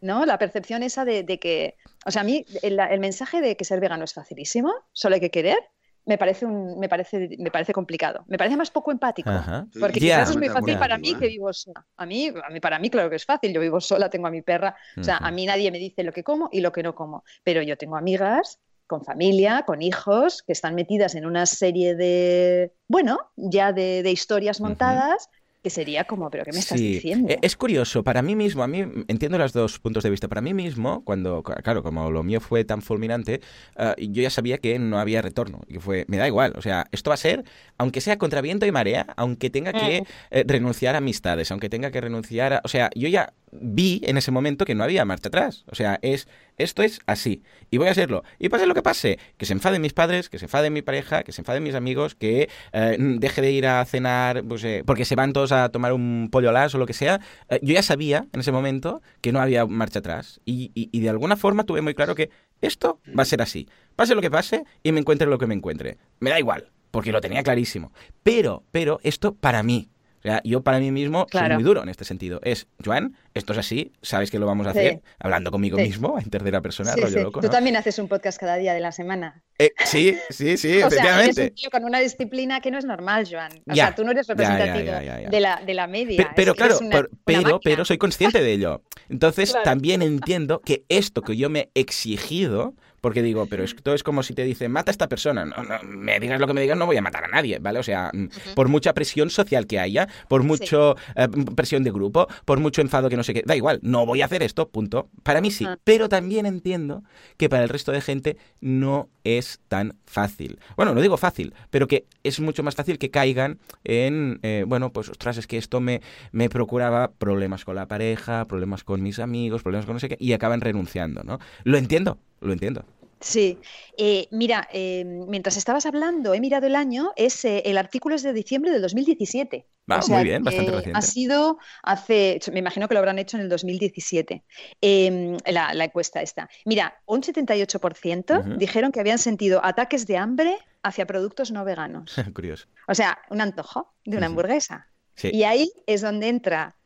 [0.00, 0.24] ¿No?
[0.24, 1.76] La percepción esa de, de que.
[2.06, 5.20] O sea, a mí el, el mensaje de que ser vegano es facilísimo, solo hay
[5.20, 5.58] que querer
[6.04, 8.24] me parece, un, me, parece, me parece complicado.
[8.26, 9.30] Me parece más poco empático.
[9.30, 9.66] Ajá.
[9.78, 10.16] Porque yeah.
[10.16, 11.86] quizás es muy fácil para mí que vivo sola.
[11.96, 13.52] A mí, a mí, para mí, claro que es fácil.
[13.52, 14.76] Yo vivo sola, tengo a mi perra.
[14.98, 15.28] O sea, uh -huh.
[15.28, 17.24] a mí nadie me dice lo que como y lo que no como.
[17.44, 22.72] Pero yo tengo amigas con familia, con hijos, que están metidas en una serie de,
[22.88, 25.28] bueno, ya de, de historias montadas.
[25.30, 26.94] Uh -huh que sería como, pero ¿qué me estás sí.
[26.94, 27.28] diciendo?
[27.30, 30.28] E, es curioso, para mí mismo, a mí entiendo los dos puntos de vista.
[30.28, 33.40] Para mí mismo, cuando, claro, como lo mío fue tan fulminante,
[33.78, 35.60] uh, yo ya sabía que no había retorno.
[35.68, 37.44] Y fue, me da igual, o sea, esto va a ser,
[37.78, 41.90] aunque sea contra viento y marea, aunque tenga que eh, renunciar a amistades, aunque tenga
[41.90, 42.60] que renunciar a.
[42.64, 45.64] O sea, yo ya vi en ese momento que no había marcha atrás.
[45.70, 46.26] O sea, es
[46.58, 48.24] esto es así y voy a hacerlo.
[48.38, 51.22] Y pase lo que pase, que se enfaden mis padres, que se enfaden mi pareja,
[51.22, 55.04] que se enfaden mis amigos, que eh, deje de ir a cenar pues, eh, porque
[55.04, 57.20] se van todos a tomar un pollo las o lo que sea.
[57.48, 61.36] Eh, yo ya sabía en ese momento que no había marcha atrás y, de alguna
[61.36, 63.68] forma tuve muy claro que esto va a ser así.
[63.96, 65.98] Pase lo que pase y me encuentre lo que me encuentre.
[66.20, 67.92] Me da igual, porque lo tenía clarísimo.
[68.22, 69.90] Pero, pero esto para mí,
[70.24, 71.48] o sea, yo para mí mismo claro.
[71.48, 72.38] soy muy duro en este sentido.
[72.44, 75.82] Es, Joan, esto es así, sabes que lo vamos a hacer, hablando conmigo sí.
[75.82, 77.40] mismo, en tercera persona, sí, rollo loco.
[77.40, 77.50] Tú ¿no?
[77.50, 79.42] también haces un podcast cada día de la semana.
[79.58, 81.32] Eh, sí, sí, sí, o efectivamente.
[81.34, 83.50] Sea, eres un tío con una disciplina que no es normal, Joan.
[83.52, 86.16] O ya, sea, tú no eres representativo ya, ya, de, la, de la media.
[86.16, 88.82] Pero, pero claro, una, por, pero, pero soy consciente de ello.
[89.08, 89.64] Entonces, claro.
[89.64, 94.22] también entiendo que esto que yo me he exigido porque digo, pero esto es como
[94.22, 95.44] si te dicen, mata a esta persona.
[95.44, 97.80] No, no, me digas lo que me digas, no voy a matar a nadie, ¿vale?
[97.80, 102.28] O sea, mm, por mucha presión social que haya, por mucho eh, presión de grupo,
[102.46, 105.10] por mucho enfado que no sé qué, da igual, no voy a hacer esto, punto.
[105.22, 105.76] Para mí sí, Ah.
[105.84, 107.02] pero también entiendo
[107.36, 110.58] que para el resto de gente no es tan fácil.
[110.76, 114.92] Bueno, no digo fácil, pero que es mucho más fácil que caigan en, eh, bueno,
[114.92, 119.18] pues ostras, es que esto me, me procuraba problemas con la pareja, problemas con mis
[119.18, 121.38] amigos, problemas con no sé qué, y acaban renunciando, ¿no?
[121.64, 122.84] Lo entiendo, lo entiendo.
[123.20, 123.60] Sí,
[123.96, 128.22] Eh, mira, eh, mientras estabas hablando, he mirado el año, es eh, el artículo es
[128.24, 129.68] de diciembre del 2017.
[129.88, 130.98] Va, O sea, muy bien, bastante reciente.
[130.98, 134.42] Ha sido hace, me imagino que lo habrán hecho en el 2017,
[134.80, 136.48] eh, la, la encuesta esta.
[136.64, 138.56] Mira, un 78% Ujú.
[138.56, 142.16] dijeron que habían sentido ataques de hambre hacia productos no veganos.
[142.34, 142.66] Curioso.
[142.88, 144.88] O sea, un antojo de una hamburguesa.
[145.14, 145.30] Sí.
[145.32, 146.76] Y ahí es donde entra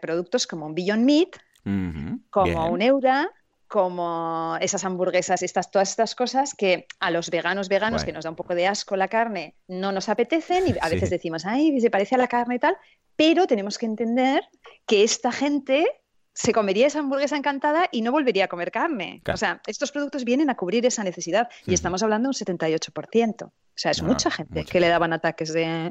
[0.00, 1.28] productos como un Beyond Meat,
[2.30, 2.58] como bien.
[2.72, 3.30] un Eura,
[3.70, 8.30] como esas hamburguesas, estas, todas estas cosas que a los veganos veganos, que nos da
[8.30, 10.94] un poco de asco la carne, no nos apetecen y a Sí.
[10.96, 12.76] veces decimos, ay, se parece a la carne y tal,
[13.14, 14.42] pero tenemos que entender
[14.86, 15.86] que esta gente
[16.34, 19.20] se comería esa hamburguesa encantada y no volvería a comer carne.
[19.22, 19.36] Claro.
[19.36, 23.44] O sea, estos productos vienen a cubrir esa necesidad y estamos hablando de un 78%.
[23.44, 25.90] O sea, es mucha gente mucha que le daban ataques de,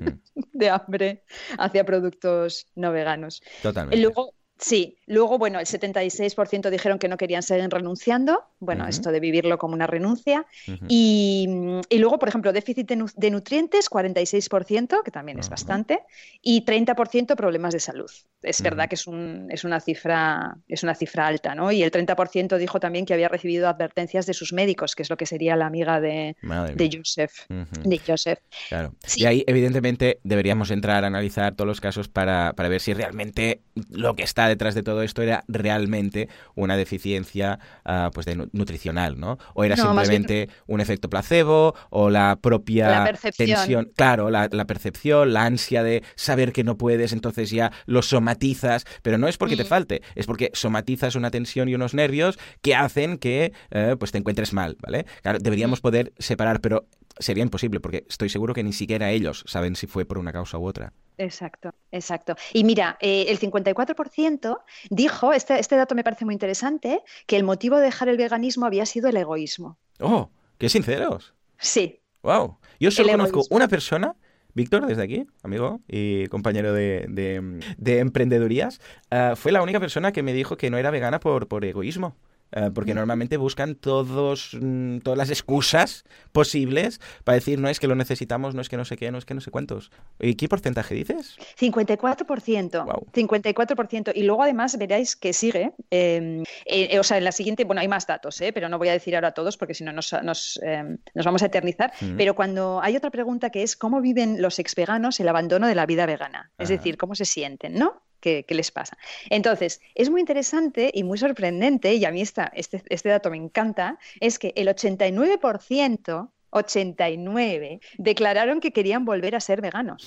[0.00, 0.06] Mm,
[0.52, 1.24] de hambre
[1.58, 3.42] hacia productos no veganos.
[3.62, 4.02] Totalmente.
[4.02, 8.44] Luego, sí, luego, bueno, el 76% dijeron que no querían seguir renunciando.
[8.58, 10.46] Bueno, esto de vivirlo como una renuncia.
[10.66, 10.84] Ujú.
[10.88, 11.48] Y,
[11.88, 16.00] y luego, por ejemplo, déficit de, nu- de nutrientes, 46%, que también es bastante,
[16.42, 18.10] y 30% problemas de salud.
[18.42, 21.72] Es verdad que es, un- es, una cifra, es una cifra alta, ¿no?
[21.72, 25.16] Y el 30% dijo también que había recibido advertencias de sus médicos, que es lo
[25.16, 26.36] que sería la amiga de,
[26.76, 26.90] de.
[26.96, 27.32] Joseph.
[27.48, 28.38] De Joseph.
[28.68, 28.94] Claro.
[29.04, 29.22] Sí.
[29.22, 33.60] Y ahí, evidentemente, deberíamos entrar a analizar todos los casos para, para ver si realmente
[33.90, 38.48] lo que está detrás de todo esto era realmente una deficiencia ah, pues de nu-
[38.52, 39.38] nutricional, ¿no?
[39.54, 43.48] O era No, más bien- simplemente un efecto placebo o la propia La percepción.
[43.58, 43.92] tensión.
[43.96, 48.84] Claro, la, la percepción, la ansia de saber que no puedes, entonces ya lo somatizas,
[49.02, 52.74] pero no es porque te falte, es porque somatizas una tensión y unos nervios que
[52.74, 55.06] hacen que eh, pues te encuentres mal, ¿vale?
[55.22, 56.86] Claro, deberíamos poder separar, pero
[57.18, 60.58] sería imposible porque estoy seguro que ni siquiera ellos saben si fue por una causa
[60.58, 60.92] u otra.
[61.16, 62.36] Exacto, exacto.
[62.52, 64.58] Y mira, eh, el 54%
[64.90, 68.66] dijo, este, este dato me parece muy interesante, que el motivo de dejar el veganismo
[68.66, 69.78] había sido el egoísmo.
[70.00, 70.30] ¡Oh!
[70.58, 71.34] ¡Qué sinceros!
[71.58, 72.58] Sí, ¡Wow!
[72.80, 73.56] Yo solo El conozco egoísmo.
[73.56, 74.16] una persona,
[74.58, 80.12] Víctor, desde aquí, amigo y compañero de, de- de emprendedurías, ah, fue la única persona
[80.12, 82.16] que me dijo que no era vegana por, por egoísmo.
[82.52, 87.86] Ah, porque normalmente buscan todos, mm, todas las excusas posibles para decir no es que
[87.86, 89.90] lo necesitamos, no es que no sé qué, no es que no sé cuántos.
[90.18, 91.36] ¿Y qué porcentaje dices?
[91.58, 92.84] 54%.
[92.84, 93.06] Guau.
[93.12, 94.12] 54%.
[94.14, 95.72] Y luego además veréis que sigue.
[95.90, 98.88] eh, eh, o sea, en la siguiente, bueno, hay más datos, eh, pero no voy
[98.88, 101.92] a decir ahora todos porque si no nos, nos, eh, nos vamos a eternizar.
[102.00, 102.16] Mm.
[102.16, 105.74] Pero cuando hay otra pregunta que es cómo viven los ex veganos el abandono de
[105.74, 106.50] la vida vegana.
[106.58, 106.76] Es Ajá.
[106.78, 108.02] decir, cómo se sienten, ¿no?
[108.20, 108.96] ¿Qué, qué les pasa?
[109.30, 113.36] Entonces, es muy interesante y muy sorprendente, y a mí esta, este, este dato me
[113.36, 120.04] encanta, es que el 89%, 89, declararon que querían volver a ser veganos.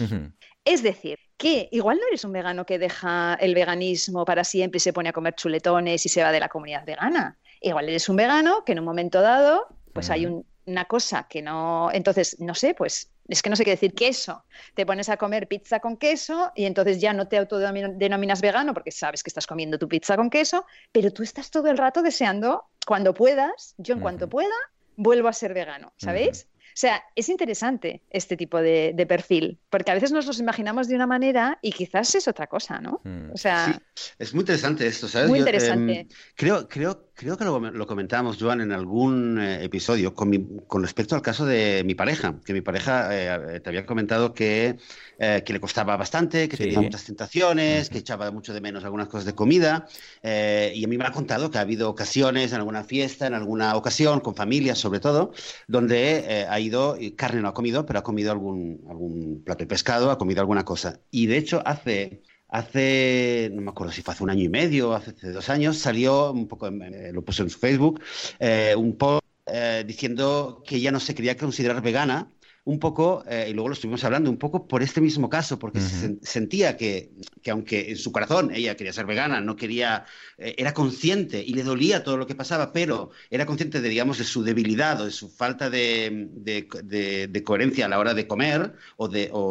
[0.66, 4.80] Es decir, que igual no eres un vegano que deja el veganismo para siempre y
[4.80, 7.38] se pone a comer chuletones y se va de la comunidad vegana.
[7.62, 11.42] Igual eres un vegano que en un momento dado, pues hay un- una cosa que
[11.42, 11.90] no.
[11.92, 14.46] Entonces, no sé, pues es que no sé qué decir queso.
[14.74, 18.92] Te pones a comer pizza con queso y entonces ya no te autodenominas vegano porque
[18.92, 22.66] sabes que estás comiendo tu pizza con queso, pero tú estás todo el rato deseando,
[22.86, 24.54] cuando puedas, yo en cuanto pueda,
[24.96, 26.48] vuelvo a ser vegano, ¿sabéis?
[26.74, 30.88] O sea, es interesante este tipo de, de perfil, porque a veces nos los imaginamos
[30.88, 33.02] de una manera y quizás es otra cosa, ¿no?
[33.04, 33.32] Mm.
[33.34, 35.30] O sea, Sí, es muy interesante esto, ¿sabes?
[35.30, 36.00] muy Yo, interesante.
[36.02, 40.48] em, creo, creo, creo que lo, lo comentamos, Joan, en algún eh, episodio con, mi-
[40.68, 43.10] con respecto al caso de mi pareja, que mi pareja
[43.56, 44.78] eh, te había comentado que,
[45.20, 46.64] eh, que le costaba bastante, que Sí.
[46.64, 49.88] tenía muchas tentaciones, que echaba mucho de menos algunas cosas de comida,
[50.24, 53.34] eh, y a mí me ha contado que ha habido ocasiones, en alguna fiesta, en
[53.36, 55.32] alguna ocasión, con familias sobre todo,
[55.68, 59.60] donde eh, ha ido, y carne no ha comido, pero ha comido algún, algún plato
[59.60, 61.02] de pescado, ha comido alguna cosa.
[61.12, 64.94] Y de hecho, hace, hace, no me acuerdo si fue hace un año y medio,
[64.94, 68.02] hace, hace dos años, salió un poco, eh, lo puso en su Facebook,
[68.40, 72.32] eh, un post eh, diciendo que ella no se quería considerar vegana.
[72.64, 75.82] Un poco, eh, y luego lo estuvimos hablando, un poco por este mismo caso, porque
[75.82, 80.06] se sen- sentía que, que aunque en su corazón ella quería ser vegana, no quería,
[80.38, 84.20] eh, era consciente y le dolía todo lo que pasaba, pero era consciente de, digamos,
[84.20, 88.14] de su debilidad o de su falta de, de- de- de coherencia a la hora
[88.14, 89.42] de comer o, de, o,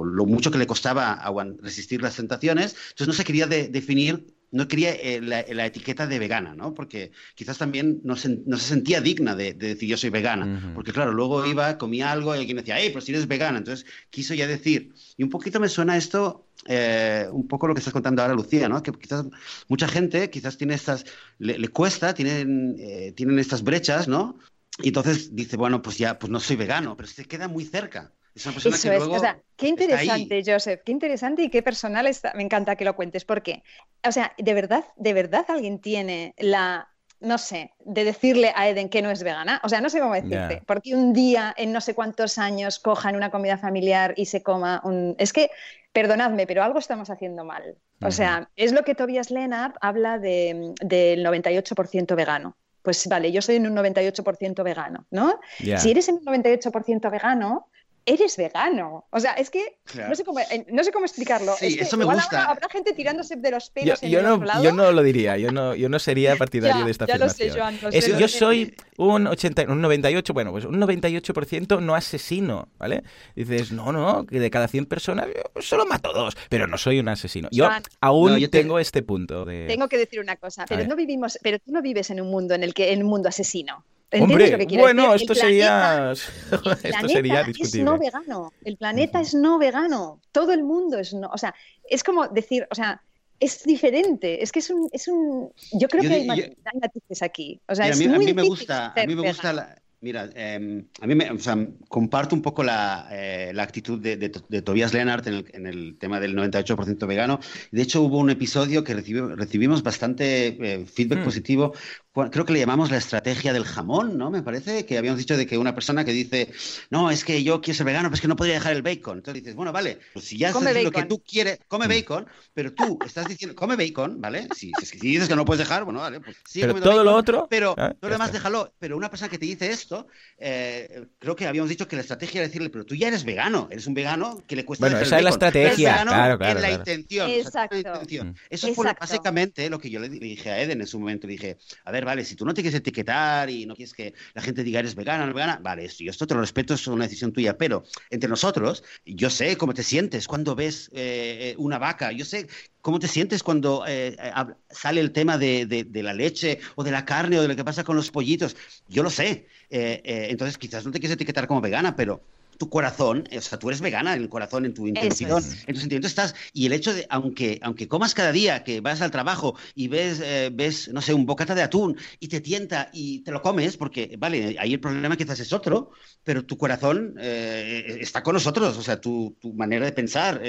[0.00, 1.18] o lo mucho que le costaba
[1.62, 6.18] resistir las tentaciones, entonces no se quería de- definir no quería eh, la, etiqueta de
[6.18, 6.74] vegana, ¿no?
[6.74, 10.72] Porque quizás también no se, no se sentía digna de, decir yo soy vegana.
[10.74, 13.58] Porque claro, luego iba, comía algo y alguien decía, hey, pero si eres vegana.
[13.58, 17.78] Entonces quiso ya decir, y un poquito me suena esto, eh, un poco lo que
[17.78, 18.82] estás contando ahora, Lucía, ¿no?
[18.82, 19.26] Que quizás
[19.68, 21.04] mucha gente quizás tiene estas,
[21.38, 24.38] le, cuesta, tienen, eh, tienen estas brechas, ¿no?
[24.82, 28.12] Y entonces dice, bueno, pues ya, pues no soy vegano, pero se queda muy cerca.
[28.34, 32.06] Es una persona que luego o sea, qué interesante, Joseph, qué interesante y qué personal
[32.06, 32.32] está.
[32.34, 33.62] Me encanta que lo cuentes, porque,
[34.06, 36.88] o sea, de verdad, de verdad alguien tiene la,
[37.20, 39.60] no sé, de decirle a Eden que no es vegana.
[39.64, 43.16] O sea, no sé cómo decirte, porque un día en no sé cuántos años cojan
[43.16, 45.16] una comida familiar y se coma un.
[45.18, 45.50] Es que,
[45.92, 47.76] perdonadme, pero algo estamos haciendo mal.
[48.02, 53.42] O sea, es lo que Tobias Lennart habla de, del 98% vegano pues vale, yo
[53.42, 55.38] soy en un 98% vegano, ¿no?
[55.58, 57.68] Si eres en un 98% vegano,
[58.06, 59.06] eres vegano.
[59.10, 61.54] O sea, es que no, sé cómo, eh, no, sé cómo, explicarlo.
[61.56, 62.44] Sí, eso me gusta.
[62.44, 64.62] Habrá, gente tirándose de los pelos yo, en no, lado.
[64.62, 67.48] yo no lo diría, yo no, yo no sería partidario de esta ya afirmación.
[67.48, 71.80] Lo sé, Joan, lo sé, yo soy un, 80, un 98, bueno, pues un 98%
[71.80, 73.02] no asesino, ¿vale?
[73.34, 77.00] Dices, no, no, que de cada 100 personas yo solo mato dos, pero no soy
[77.00, 77.48] un asesino.
[77.50, 77.68] Yo
[78.00, 79.66] aún tengo este punto de...
[79.66, 82.54] Tengo que decir una cosa, pero, no vivimos, pero tú no vives en un mundo
[82.54, 83.84] en el que en un mundo asesino.
[84.12, 86.12] Hombre, bueno, esto sería,
[86.82, 87.80] esto sería discutible.
[87.80, 88.52] Es no vegano.
[88.64, 90.20] El planeta es no vegano.
[90.32, 91.28] Todo el mundo es no.
[91.32, 93.02] O sea, es como decir, o sea,
[93.38, 94.42] es diferente.
[94.42, 95.52] Es que es un, es un.
[95.72, 97.60] Yo creo que hay, matices aquí.
[97.68, 99.80] O sea, es a mí, muy a mí me gusta, a mí me gusta la,
[100.02, 104.16] Mira, em, a mí me, o sea, comparto un poco la, eh, la actitud de,
[104.16, 107.38] de, de, Tobias Lennart en el, en el, tema del 98% vegano.
[107.70, 111.24] De hecho, hubo un episodio que recibimos bastante eh, feedback mm.
[111.24, 111.74] positivo.
[112.12, 114.32] Creo que le llamamos la estrategia del jamón, ¿no?
[114.32, 116.52] Me parece que habíamos dicho de que una persona que dice,
[116.90, 119.18] no, es que yo quiero ser vegano, pero es que no podría dejar el bacon.
[119.18, 121.88] Entonces dices, bueno, vale, pues si ya estás diciendo que tú quieres, come mm.
[121.88, 124.48] bacon, pero tú estás diciendo, come bacon, ¿vale?
[124.56, 127.46] Si, si, dices que no puedes dejar, bueno, vale, pues sigue pero todo lo otro.
[127.48, 128.72] Pero ah, todo lo demás déjalo.
[128.80, 132.40] Pero una persona que te dice esto, eh, creo que habíamos dicho que la estrategia
[132.40, 134.86] era decirle, pero tú ya eres vegano, eres un vegano que le cuesta.
[134.86, 136.58] Bueno, esa es la estrategia, claro, claro.
[136.58, 137.30] En la intención.
[137.30, 137.76] Exacto.
[137.76, 138.34] Mm.
[138.50, 141.28] Eso fue básicamente lo que yo le dije a Eden en su momento.
[141.28, 144.14] Le dije, a ver, vale, si tú no te quieres etiquetar y no quieres que
[144.34, 146.86] la gente diga eres vegana, no vegana, vale, esto, yo esto te lo respeto, es
[146.86, 151.78] una decisión tuya, pero entre nosotros, yo sé cómo te sientes cuando ves eh, una
[151.78, 152.46] vaca, yo sé
[152.82, 154.32] ¿Cómo te sientes cuando eh, eh,
[154.70, 157.84] sale el tema de, la leche o de la carne o de lo que pasa
[157.84, 158.56] con los pollitos?
[158.88, 159.46] Yo lo sé.
[159.68, 162.22] Eh, entonces, quizás no te quieres etiquetar como vegana, pero
[162.60, 165.80] tu corazón, o sea, tú eres vegana en el corazón, en tu intención, en tu
[165.80, 169.56] sentimiento estás, y el hecho de, aunque, aunque comas cada día, que vas al trabajo
[169.74, 173.40] y ves, ves, no sé, un bocata de atún y te tienta y te lo
[173.40, 175.90] comes, porque, vale, ahí el problema quizás es otro,
[176.22, 180.42] pero tu corazón está con nosotros, o sea, tu, tu manera de pensar,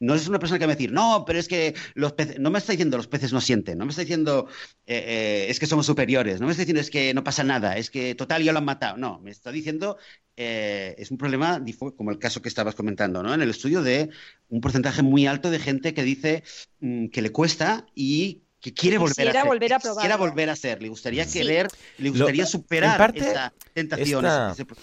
[0.00, 2.50] no es una persona que va a decir, no, pero es que los peces, no
[2.50, 4.48] me está diciendo los peces no sienten, no me está diciendo
[4.86, 7.76] eh, eh, es que somos superiores, no me está diciendo es que no pasa nada,
[7.76, 9.98] es que total ya lo han matado, no, me está diciendo
[10.40, 11.60] eh, es un problema
[11.96, 13.34] como el caso que estabas comentando, ¿no?
[13.34, 14.08] En el estudio de
[14.48, 16.44] un porcentaje muy alto de gente que dice
[16.78, 20.54] mm, que le cuesta y que quiere volver a, ser, volver a quiera volver a
[20.54, 21.66] ser, le gustaría querer,
[21.98, 24.24] le gustaría superar esa tentación.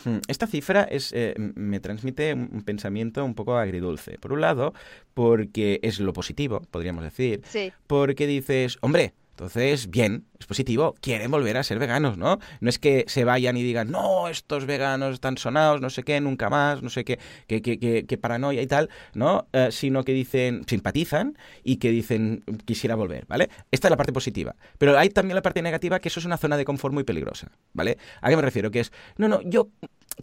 [0.04, 4.18] Hmm, esta, cifra es, eh, me transmite un pensamiento un poco agridulce.
[4.20, 4.74] Por un lado,
[5.13, 7.44] porque es lo positivo, podríamos decir,
[7.88, 12.39] porque dices, hombre, entonces, bien, es positivo, quieren volver a ser veganos, ¿no?
[12.60, 16.19] No es que se vayan y digan, no, estos veganos están sonados, no sé qué,
[16.21, 19.48] nunca más, no sé qué, qué, paranoia y tal, ¿no?
[19.54, 23.50] Eh, sino que dicen, simpatizan y que dicen, quisiera volver, ¿vale?
[23.71, 24.56] Esta es la parte positiva.
[24.78, 27.50] Pero hay también la parte negativa, que eso es una zona de confort muy peligrosa,
[27.74, 27.98] ¿vale?
[28.21, 28.71] ¿A qué me refiero?
[28.71, 29.69] Que es, no, no, yo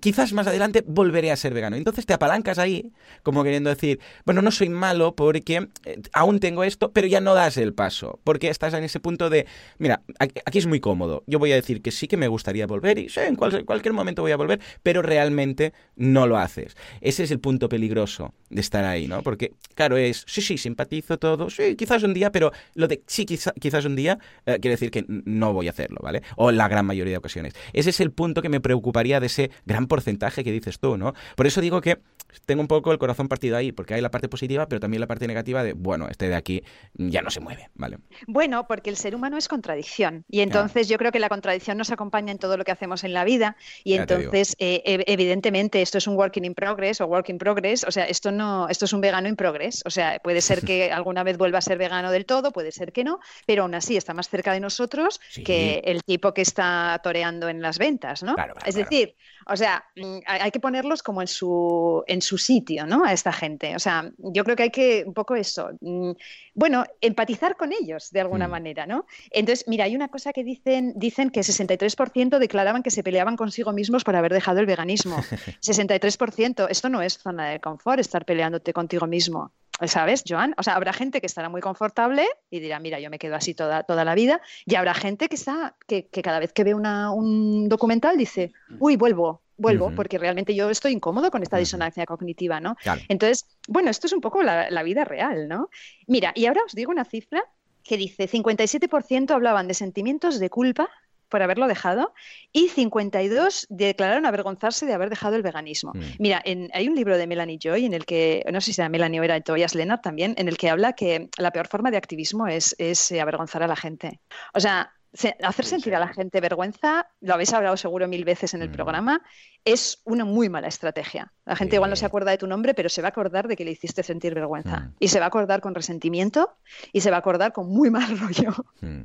[0.00, 1.76] quizás más adelante volveré a ser vegano.
[1.76, 6.64] Entonces te apalancas ahí, como queriendo decir, bueno, no soy malo porque eh, aún tengo
[6.64, 9.46] esto, pero ya no das el paso, porque estás en ese punto de,
[9.78, 11.22] mira, aquí, es muy cómodo.
[11.26, 14.22] Yo voy a decir que sí que me gustaría volver y sí, en cualquier momento
[14.22, 16.76] voy a volver, pero realmente no lo haces.
[17.00, 19.22] Ese es el punto peligroso de estar ahí, ¿no?
[19.22, 23.24] Porque, claro, es, sí, sí, simpatizo todo, sí, quizás un día, pero lo de sí,
[23.26, 26.22] quizás un día eh, quiere decir que no voy a hacerlo, ¿vale?
[26.36, 27.54] O la gran mayoría de ocasiones.
[27.72, 31.14] Ese es el punto que me preocuparía de ese gran porcentaje que dices tú, ¿no?
[31.36, 31.98] Por eso digo que
[32.46, 35.06] tengo un poco el corazón partido ahí, porque hay la parte positiva, pero también la
[35.06, 36.62] parte negativa de, bueno, este de aquí
[36.94, 37.98] ya no se mueve, ¿vale?
[38.26, 39.48] Bueno, porque el ser humano es
[39.92, 43.04] contradicción, y entonces yo creo que la contradicción nos acompaña en todo lo que hacemos
[43.04, 47.28] en la vida, y entonces, eh, evidentemente, esto es un working in progress o work
[47.30, 50.40] in progress, o sea, esto no, esto es un vegano in progress, o sea, puede
[50.40, 53.62] ser que alguna vez vuelva a ser vegano del todo, puede ser que no, pero
[53.62, 57.78] aún así está más cerca de nosotros que el tipo que está toreando en las
[57.78, 58.34] ventas, ¿no?
[58.64, 59.14] es decir,
[59.46, 63.04] o sea, sea, mm, hay que ponerlos como en su, en su sitio, ¿no?
[63.04, 63.76] A esta gente.
[63.76, 66.12] O sea, yo creo que hay que un poco eso, mm,
[66.54, 68.50] bueno, empatizar con ellos de alguna Mm.
[68.50, 69.06] manera, ¿no?
[69.30, 73.72] Entonces, mira, hay una cosa que dicen, dicen que 63% declaraban que se peleaban consigo
[73.72, 75.16] mismos por haber dejado el veganismo.
[75.60, 79.52] 63%, esto no es zona de confort, estar peleándote contigo mismo.
[79.86, 80.54] ¿Sabes, Joan?
[80.58, 83.52] O sea, habrá gente que estará muy confortable y dirá, mira, yo me quedo así
[83.54, 84.40] toda, toda la vida.
[84.64, 88.52] Y habrá gente que está, que, que cada vez que ve una- un documental dice,
[88.78, 92.76] uy, vuelvo, vuelvo, porque realmente yo estoy incómodo con esta disonancia cognitiva, ¿no?
[92.76, 93.00] Claro.
[93.08, 95.68] Entonces, bueno, esto es un poco la, la vida real, ¿no?
[96.06, 97.42] Mira, y ahora os digo una cifra
[97.82, 100.88] que dice 57% hablaban de sentimientos de culpa
[101.28, 102.12] por haberlo dejado
[102.52, 105.92] y 52 declararon avergonzarse de haber dejado el veganismo.
[105.94, 106.00] Mm.
[106.18, 108.90] Mira, en- hay un libro de Melanie Joy en el que, no sé si era
[108.90, 111.96] Melanie o era Tobias Lennart también, en el que habla que la peor forma de
[111.96, 114.20] activismo es, es, eh, avergonzar a la gente.
[114.52, 115.94] O sea, se- hacer Sí, sentir sí.
[115.94, 118.72] a la gente vergüenza, lo habéis hablado seguro mil veces en el Mm.
[118.72, 119.22] programa,
[119.64, 121.32] es una muy mala estrategia.
[121.44, 122.06] La gente igual no se Sí.
[122.06, 124.80] acuerda de tu nombre, pero se va a acordar de que le hiciste sentir vergüenza.
[124.80, 124.94] Mm.
[125.00, 126.56] Y se va a acordar con resentimiento
[126.92, 128.52] y se va a acordar con muy mal rollo.
[128.80, 129.02] Mm.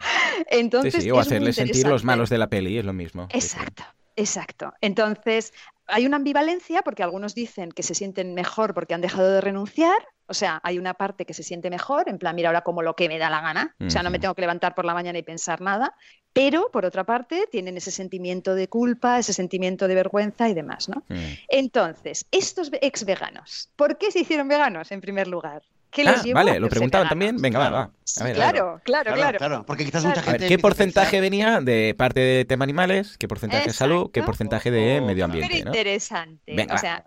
[0.50, 3.28] Entonces, o hacerle sentir los malos de la peli, es lo mismo.
[3.32, 3.84] Exacto,
[4.16, 4.74] exacto.
[4.82, 5.54] Entonces,
[5.88, 9.98] hay una ambivalencia porque algunos dicen que se sienten mejor porque han dejado de renunciar.
[10.30, 12.96] O sea, hay una parte que se siente mejor, en plan, mira, ahora como lo
[12.96, 13.76] que me da la gana.
[13.80, 15.96] O sea, no me tengo que levantar por la mañana y pensar nada.
[16.34, 20.90] Pero, por otra parte, tienen ese sentimiento de culpa, ese sentimiento de vergüenza y demás,
[20.90, 21.04] ¿no?
[21.08, 21.34] Mm.
[21.48, 25.64] Entonces, estos ex veganos, ¿por qué se hicieron veganos en primer lugar?
[25.98, 27.36] ¿Qué les Ah, llevó a vale, lo preguntaban también.
[27.42, 27.92] Venga, va, va.
[28.20, 30.10] A ver, a claro, claro, claro, claro, porque quizás Claro.
[30.16, 30.40] mucha A gente.
[30.40, 33.18] ver, ¿qué a porcentaje venía de parte de tema animales?
[33.18, 34.12] ¿Qué porcentaje de salud?
[34.12, 35.50] ¿Qué porcentaje de medio ambiente?
[35.58, 35.72] Súper ¿no?
[35.72, 36.54] interesante.
[36.56, 37.04] Venga, o sea,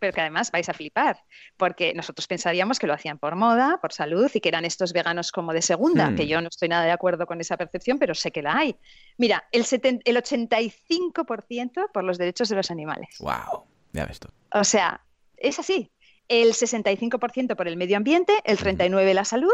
[0.00, 1.22] pero que además vais a flipar,
[1.56, 5.32] porque nosotros pensaríamos que lo hacían por moda, por salud y que eran estos veganos
[5.32, 6.16] como de segunda, Hmm.
[6.16, 8.76] que yo no estoy nada de acuerdo con esa percepción, pero sé que la hay.
[9.16, 9.64] Mira, el,
[10.04, 13.16] el 85% por los derechos de los animales.
[13.20, 14.28] Wow, ya ves tú.
[14.52, 15.00] O sea,
[15.36, 15.90] es así.
[16.28, 19.52] El 65% por el medio ambiente, el 39% la salud,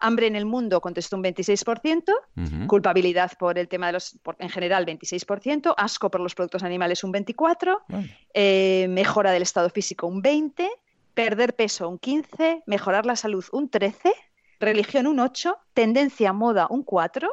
[0.00, 2.66] hambre en el mundo contestó un 26%, Ujú.
[2.66, 7.04] culpabilidad por el tema de los, por- en general 26%, asco por los productos animales
[7.04, 10.68] un 24%, Bueno, eh, mejora del estado físico un 20%,
[11.14, 14.12] perder peso un 15%, mejorar la salud un 13%,
[14.58, 17.28] religión un 8%, tendencia a moda un 4%,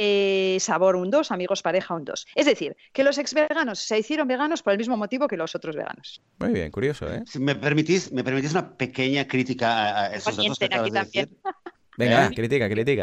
[0.00, 2.24] eh, sabor un 2%, amigos pareja un 2%.
[2.36, 5.54] Es decir, que los ex veganos se hicieron veganos por el mismo motivo que los
[5.56, 6.22] otros veganos.
[6.38, 7.22] Muy bien, curioso, ¿eh?
[7.26, 10.74] Si me permitís, me permitís una pequeña crítica a, a esos datos que Mienten aquí
[10.74, 11.24] acabas de también.
[11.26, 11.38] decir.
[11.98, 12.30] Venga, ¿Eh?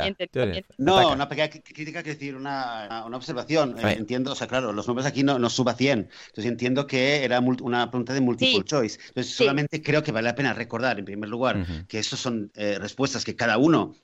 [0.06, 0.76] eres- mienten.
[0.78, 1.14] No, ataca.
[1.16, 3.76] una pequeña crítica, quiero decir, una, una observación.
[3.78, 6.08] Eh, entiendo, o sea, claro, los nombres aquí no, no suba 100.
[6.28, 8.64] Entonces entiendo que era una pregunta de multiple Sí.
[8.64, 9.00] choice.
[9.10, 9.44] Entonces Sí.
[9.44, 13.26] solamente creo que vale la pena recordar, en primer lugar, que esas son eh, respuestas
[13.26, 13.96] que cada uno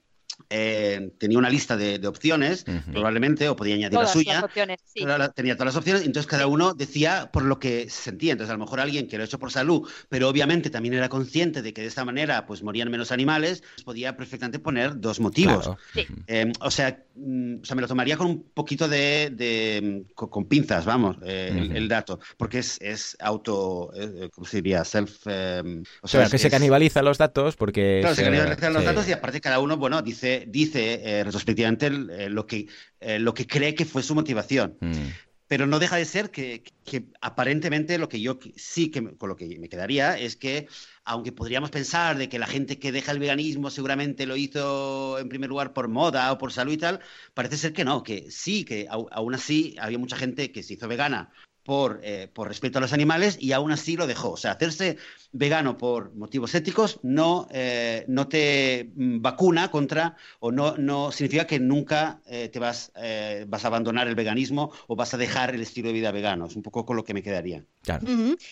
[0.49, 4.33] eh, tenía una lista de, de opciones, probablemente, o podía añadir Todas la suya.
[4.35, 5.01] las opciones, sí.
[5.03, 8.31] Claro, la- tenía todas las opciones, entonces cada uno decía por lo que se sentía.
[8.33, 11.09] Entonces, a lo mejor alguien que lo ha hecho por salud, pero obviamente también era
[11.09, 15.19] consciente de que de esta manera pues morían menos animales, pues, podía perfectamente poner dos
[15.19, 15.65] motivos.
[15.65, 15.77] Claro.
[15.93, 16.07] Sí.
[16.09, 16.21] Ujú.
[16.27, 20.29] Eh, o, sea, mm, o sea, me lo tomaría con un poquito de, de- con,
[20.29, 24.83] con pinzas, vamos, eh, el, dato, porque es, es auto, eh, ¿cómo se diría?
[24.85, 27.99] Self, eh, o Claro, es- que se es- canibalizan los datos porque...
[28.01, 28.85] Claro, se se- canibalizan los sí.
[28.87, 32.67] datos y aparte cada uno, bueno, dice, dice eh, retrospectivamente eh, lo, que,
[32.99, 34.77] eh, lo que cree que fue su motivación.
[34.79, 35.07] Mm.
[35.47, 39.36] Pero no deja de ser que, que aparentemente lo que yo sí que con lo
[39.36, 40.67] que me quedaría es que,
[41.03, 45.27] aunque podríamos pensar de que la gente que deja el veganismo seguramente lo hizo en
[45.27, 47.01] primer lugar por moda o por salud y tal,
[47.34, 50.88] parece ser que no, que sí, que aún así había mucha gente que se hizo
[50.88, 51.34] vegana
[51.64, 54.32] por, eh, por respeto a los animales y aún así lo dejó.
[54.32, 54.97] O sea, hacerse
[55.32, 61.45] vegano por motivos éticos no, eh, no te mm, vacuna contra o no, no significa
[61.45, 65.53] que nunca eh, te vas, eh, vas a abandonar el veganismo o vas a dejar
[65.53, 66.47] el estilo de vida vegano.
[66.47, 67.64] Es un poco con lo que me quedaría.
[67.84, 68.05] Claro.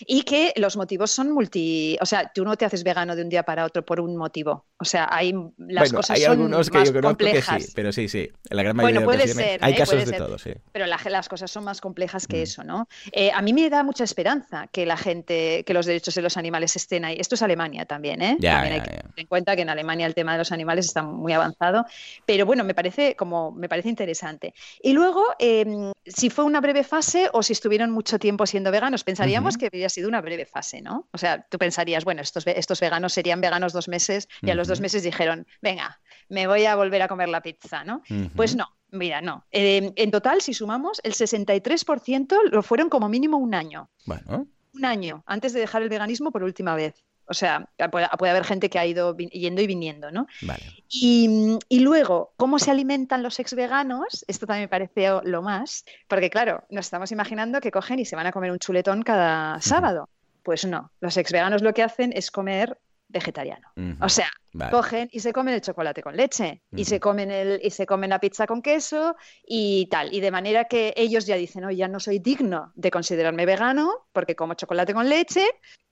[0.06, 1.96] Y que los motivos son multi.
[2.00, 4.66] O sea, tú no te haces vegano de un día para otro por un motivo.
[4.78, 7.56] O sea, hay las bueno, cosas hay son algunos que más yo complejas.
[7.58, 8.30] que sí, pero sí, sí.
[8.48, 9.76] La gran mayoría Bueno, de puede ocasiones ser, hay ¿eh?
[9.76, 10.18] casos Puede de ser.
[10.18, 10.50] todo, sí.
[10.72, 12.42] Pero la- las cosas son más complejas que Mm.
[12.42, 12.88] eso, ¿no?
[13.12, 16.36] Eh, a mí me da mucha esperanza que la gente, que los derechos de los
[16.36, 17.16] animales estén ahí.
[17.18, 18.36] Esto es Alemania también, ¿eh?
[18.40, 19.02] Ya, también ya, hay que ya.
[19.02, 21.84] tener en cuenta que en Alemania el tema de los animales está muy avanzado.
[22.26, 24.54] Pero bueno, me parece como me parece interesante.
[24.82, 29.04] Y luego, eh, si fue una breve fase o si estuvieron mucho tiempo siendo veganos,
[29.04, 31.08] pensaríamos que habría sido una breve fase, ¿no?
[31.12, 34.68] O sea, tú pensarías, bueno, estos, estos veganos serían veganos dos meses y a los
[34.68, 36.00] dos meses dijeron, venga,
[36.30, 38.02] me voy a volver a comer la pizza, ¿no?
[38.34, 39.44] Pues no, mira, no.
[39.50, 43.90] Eh, en total, si sumamos, el 63% lo fueron como mínimo un año.
[44.06, 46.94] Bueno, Un año antes de dejar el veganismo por última vez.
[47.26, 50.26] O sea, puede, puede haber gente que ha ido yendo y viniendo, ¿no?
[50.42, 50.62] Vale.
[50.88, 54.24] Y, y luego, ¿cómo se alimentan los ex veganos?
[54.26, 58.16] Esto también me pareció lo más, porque claro, nos estamos imaginando que cogen y se
[58.16, 60.08] van a comer un chuletón cada sábado.
[60.42, 62.78] Pues no, los ex veganos lo que hacen es comer
[63.10, 63.68] vegetariano.
[64.00, 64.70] O sea, Vale.
[64.70, 68.10] cogen y se comen el chocolate con leche y se comen el y se comen
[68.10, 71.88] la pizza con queso y tal y de manera que ellos ya dicen oye ya
[71.88, 75.44] no soy digno de considerarme vegano porque como chocolate con leche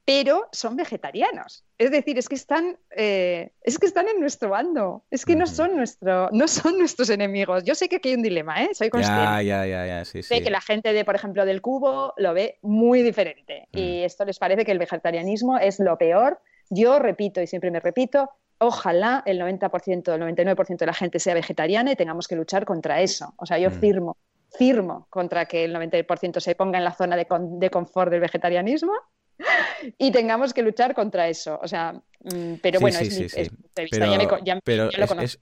[0.05, 5.05] pero son vegetarianos es decir es que están eh, es que están en nuestro bando
[5.09, 8.23] es que no son nuestro no son nuestros enemigos yo sé que aquí hay un
[8.23, 8.71] dilema ¿eh?
[8.73, 13.03] soy consciente Ya, sí, que la gente de, por ejemplo, del cubo lo ve muy
[13.03, 13.69] diferente.
[13.73, 13.79] Mm.
[13.79, 16.41] Y esto les parece que el vegetarianismo es lo peor.
[16.71, 21.35] Yo repito y siempre me repito, ojalá el 90%, el 99% de la gente sea
[21.35, 23.33] vegetariana y tengamos que luchar contra eso.
[23.37, 23.75] O sea, yo Mm.
[23.81, 24.17] firmo,
[24.57, 28.21] firmo contra que el 90% se ponga en la zona de, con- de confort del
[28.21, 28.93] vegetarianismo
[29.99, 31.59] y tengamos que luchar contra eso.
[31.63, 31.93] O sea,
[32.25, 33.51] mm, pero bueno, es.
[34.65, 34.91] Pero,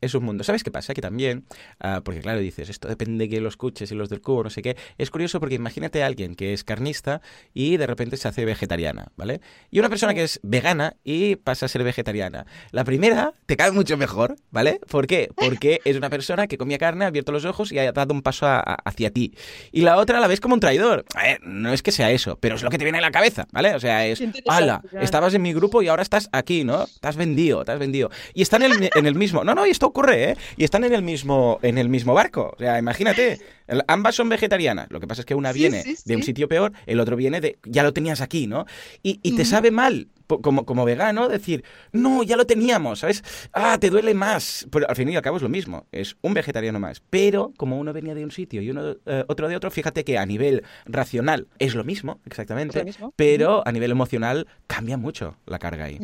[0.00, 0.44] es, un mundo.
[0.44, 0.92] ¿Sabes qué pasa?
[0.94, 1.46] Que también,
[1.80, 4.50] ah, porque claro, dices, esto depende de que los escuches y los del cubo, no
[4.50, 4.76] sé qué.
[4.98, 7.22] Es curioso porque imagínate a alguien que es carnista
[7.54, 9.40] y de repente se hace vegetariana, ¿vale?
[9.70, 12.46] Y una persona que es vegana y pasa a ser vegetariana.
[12.72, 14.80] La primera te cae mucho mejor, ¿vale?
[14.90, 15.30] ¿Por qué?
[15.34, 18.22] Porque es una persona que comía carne, ha abierto los ojos y ha dado un
[18.22, 19.32] paso a- a- hacia ti.
[19.72, 21.04] Y la otra la ves como un traidor.
[21.14, 23.10] A ver, no es que sea eso, pero es lo que te viene a la
[23.10, 23.74] cabeza, ¿vale?
[23.74, 26.86] O sea, es, ala, estabas en mi grupo y ahora estás aquí, ¿no?
[27.00, 28.10] Te has vendido, te has vendido.
[28.34, 30.36] Y están en el, en el mismo, no, no, y esto ocurre, ¿eh?
[30.56, 32.52] Y están en el mismo, en el mismo barco.
[32.54, 33.40] O sea, imagínate,
[33.88, 34.88] ambas son vegetarianas.
[34.90, 37.16] Lo que pasa es que una Sí, viene sí, de un sitio peor, el otro
[37.16, 38.66] viene de, ya lo tenías aquí, ¿no?
[39.02, 43.22] Y, y te sabe mal, como, como vegano, decir, no, ya lo teníamos, ¿sabes?
[43.52, 44.66] Ah, te duele más.
[44.70, 47.00] Pero al fin y al cabo es lo mismo, es un vegetariano más.
[47.10, 50.18] Pero como uno venía de un sitio y uno eh, otro de otro, fíjate que
[50.18, 52.78] a nivel racional es lo mismo, exactamente.
[52.78, 53.14] Es lo mismo.
[53.16, 55.98] Pero a nivel emocional cambia mucho la carga ahí.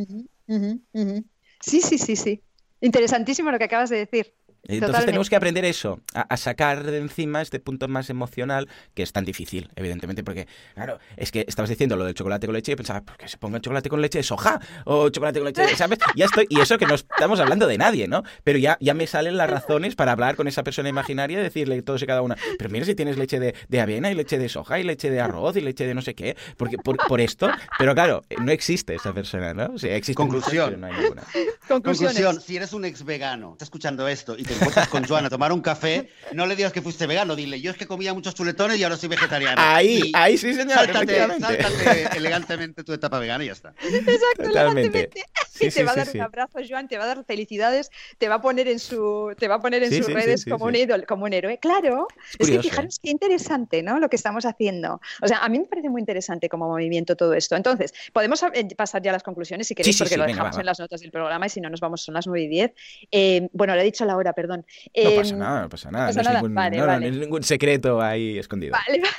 [1.61, 2.43] Sí, sí, sí, sí.
[2.81, 4.35] Interesantísimo lo que acabas de decir.
[4.65, 5.07] Entonces Totalmente.
[5.07, 9.13] tenemos que aprender eso, a, a sacar de encima este punto más emocional, que es
[9.13, 12.77] tan difícil, evidentemente, porque, claro, es que estabas diciendo lo del chocolate con leche y
[12.77, 14.61] pensaba, ¿por qué se ponga chocolate con leche de soja?
[14.85, 15.99] O chocolate con leche, de- ¿sabes?
[16.15, 18.23] Ya estoy, y eso que no estamos hablando de nadie, ¿no?
[18.45, 21.81] Pero ya, ya me salen las razones para hablar con esa persona imaginaria y decirle
[21.83, 24.49] todos y cada una, pero mira si tienes leche de, de avena y leche de
[24.49, 27.51] soja y leche de arroz y leche de no sé qué, porque por, por esto,
[27.79, 29.73] pero claro, no existe esa persona, ¿no?
[29.75, 30.67] O sea, muchas, Conclusión.
[30.71, 31.23] pero no hay ninguna.
[31.69, 35.31] Conclusión, si eres un ex vegano, estás escuchando esto y te encuentras con Joan a
[35.31, 38.35] tomar un café, no le digas que fuiste vegano, dile, yo es que comía muchos
[38.35, 39.57] chuletones y ahora soy vegetariano.
[39.59, 43.75] Ahí, Y ahí sí, señor, Sáltate, elegantemente tu etapa vegana y ya está.
[43.83, 45.11] Exacto, Totalmente.
[45.11, 45.25] elegantemente.
[45.51, 46.19] Sí, y te sí, va a sí, dar sí.
[46.19, 49.49] un abrazo, Joan, te va a dar felicidades, te va a poner en su, te
[49.49, 50.69] va a poner en Sí, sus redes sí, como sí.
[50.69, 51.59] un ídolo, como un héroe.
[51.59, 53.99] Claro, es, que fijaros qué interesante, ¿no?
[53.99, 55.01] Lo que estamos haciendo.
[55.21, 57.57] O sea, a mí me parece muy interesante como movimiento todo esto.
[57.57, 60.35] Entonces, podemos eh, pasar ya a las conclusiones si queréis, sí, porque sí, lo venga,
[60.35, 60.63] dejamos va, va.
[60.63, 62.73] en las notas del programa y si no nos vamos son las 9 y 10.
[63.11, 64.65] Eh, bueno, le he dicho la hora, perdón.
[64.69, 66.07] No Eh, pasa nada, no pasa nada.
[66.09, 67.07] pasa no, es ningún, Vale, no, no, vale.
[67.09, 68.73] no es ningún secreto ahí escondido.
[68.73, 69.03] Vale.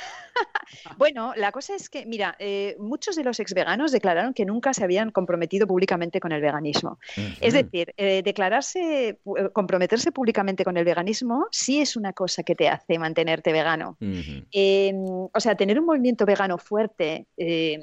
[0.98, 4.74] Bueno, la cosa es que, mira, eh, muchos de los ex veganos declararon que nunca
[4.74, 6.98] se habían comprometido públicamente con el veganismo.
[7.40, 9.18] Es decir, eh, declararse, eh,
[9.52, 13.96] comprometerse públicamente con el veganismo sí es una cosa que te hace mantenerte vegano.
[14.52, 17.78] Eh, o sea, tener un movimiento vegano fuerte, eh,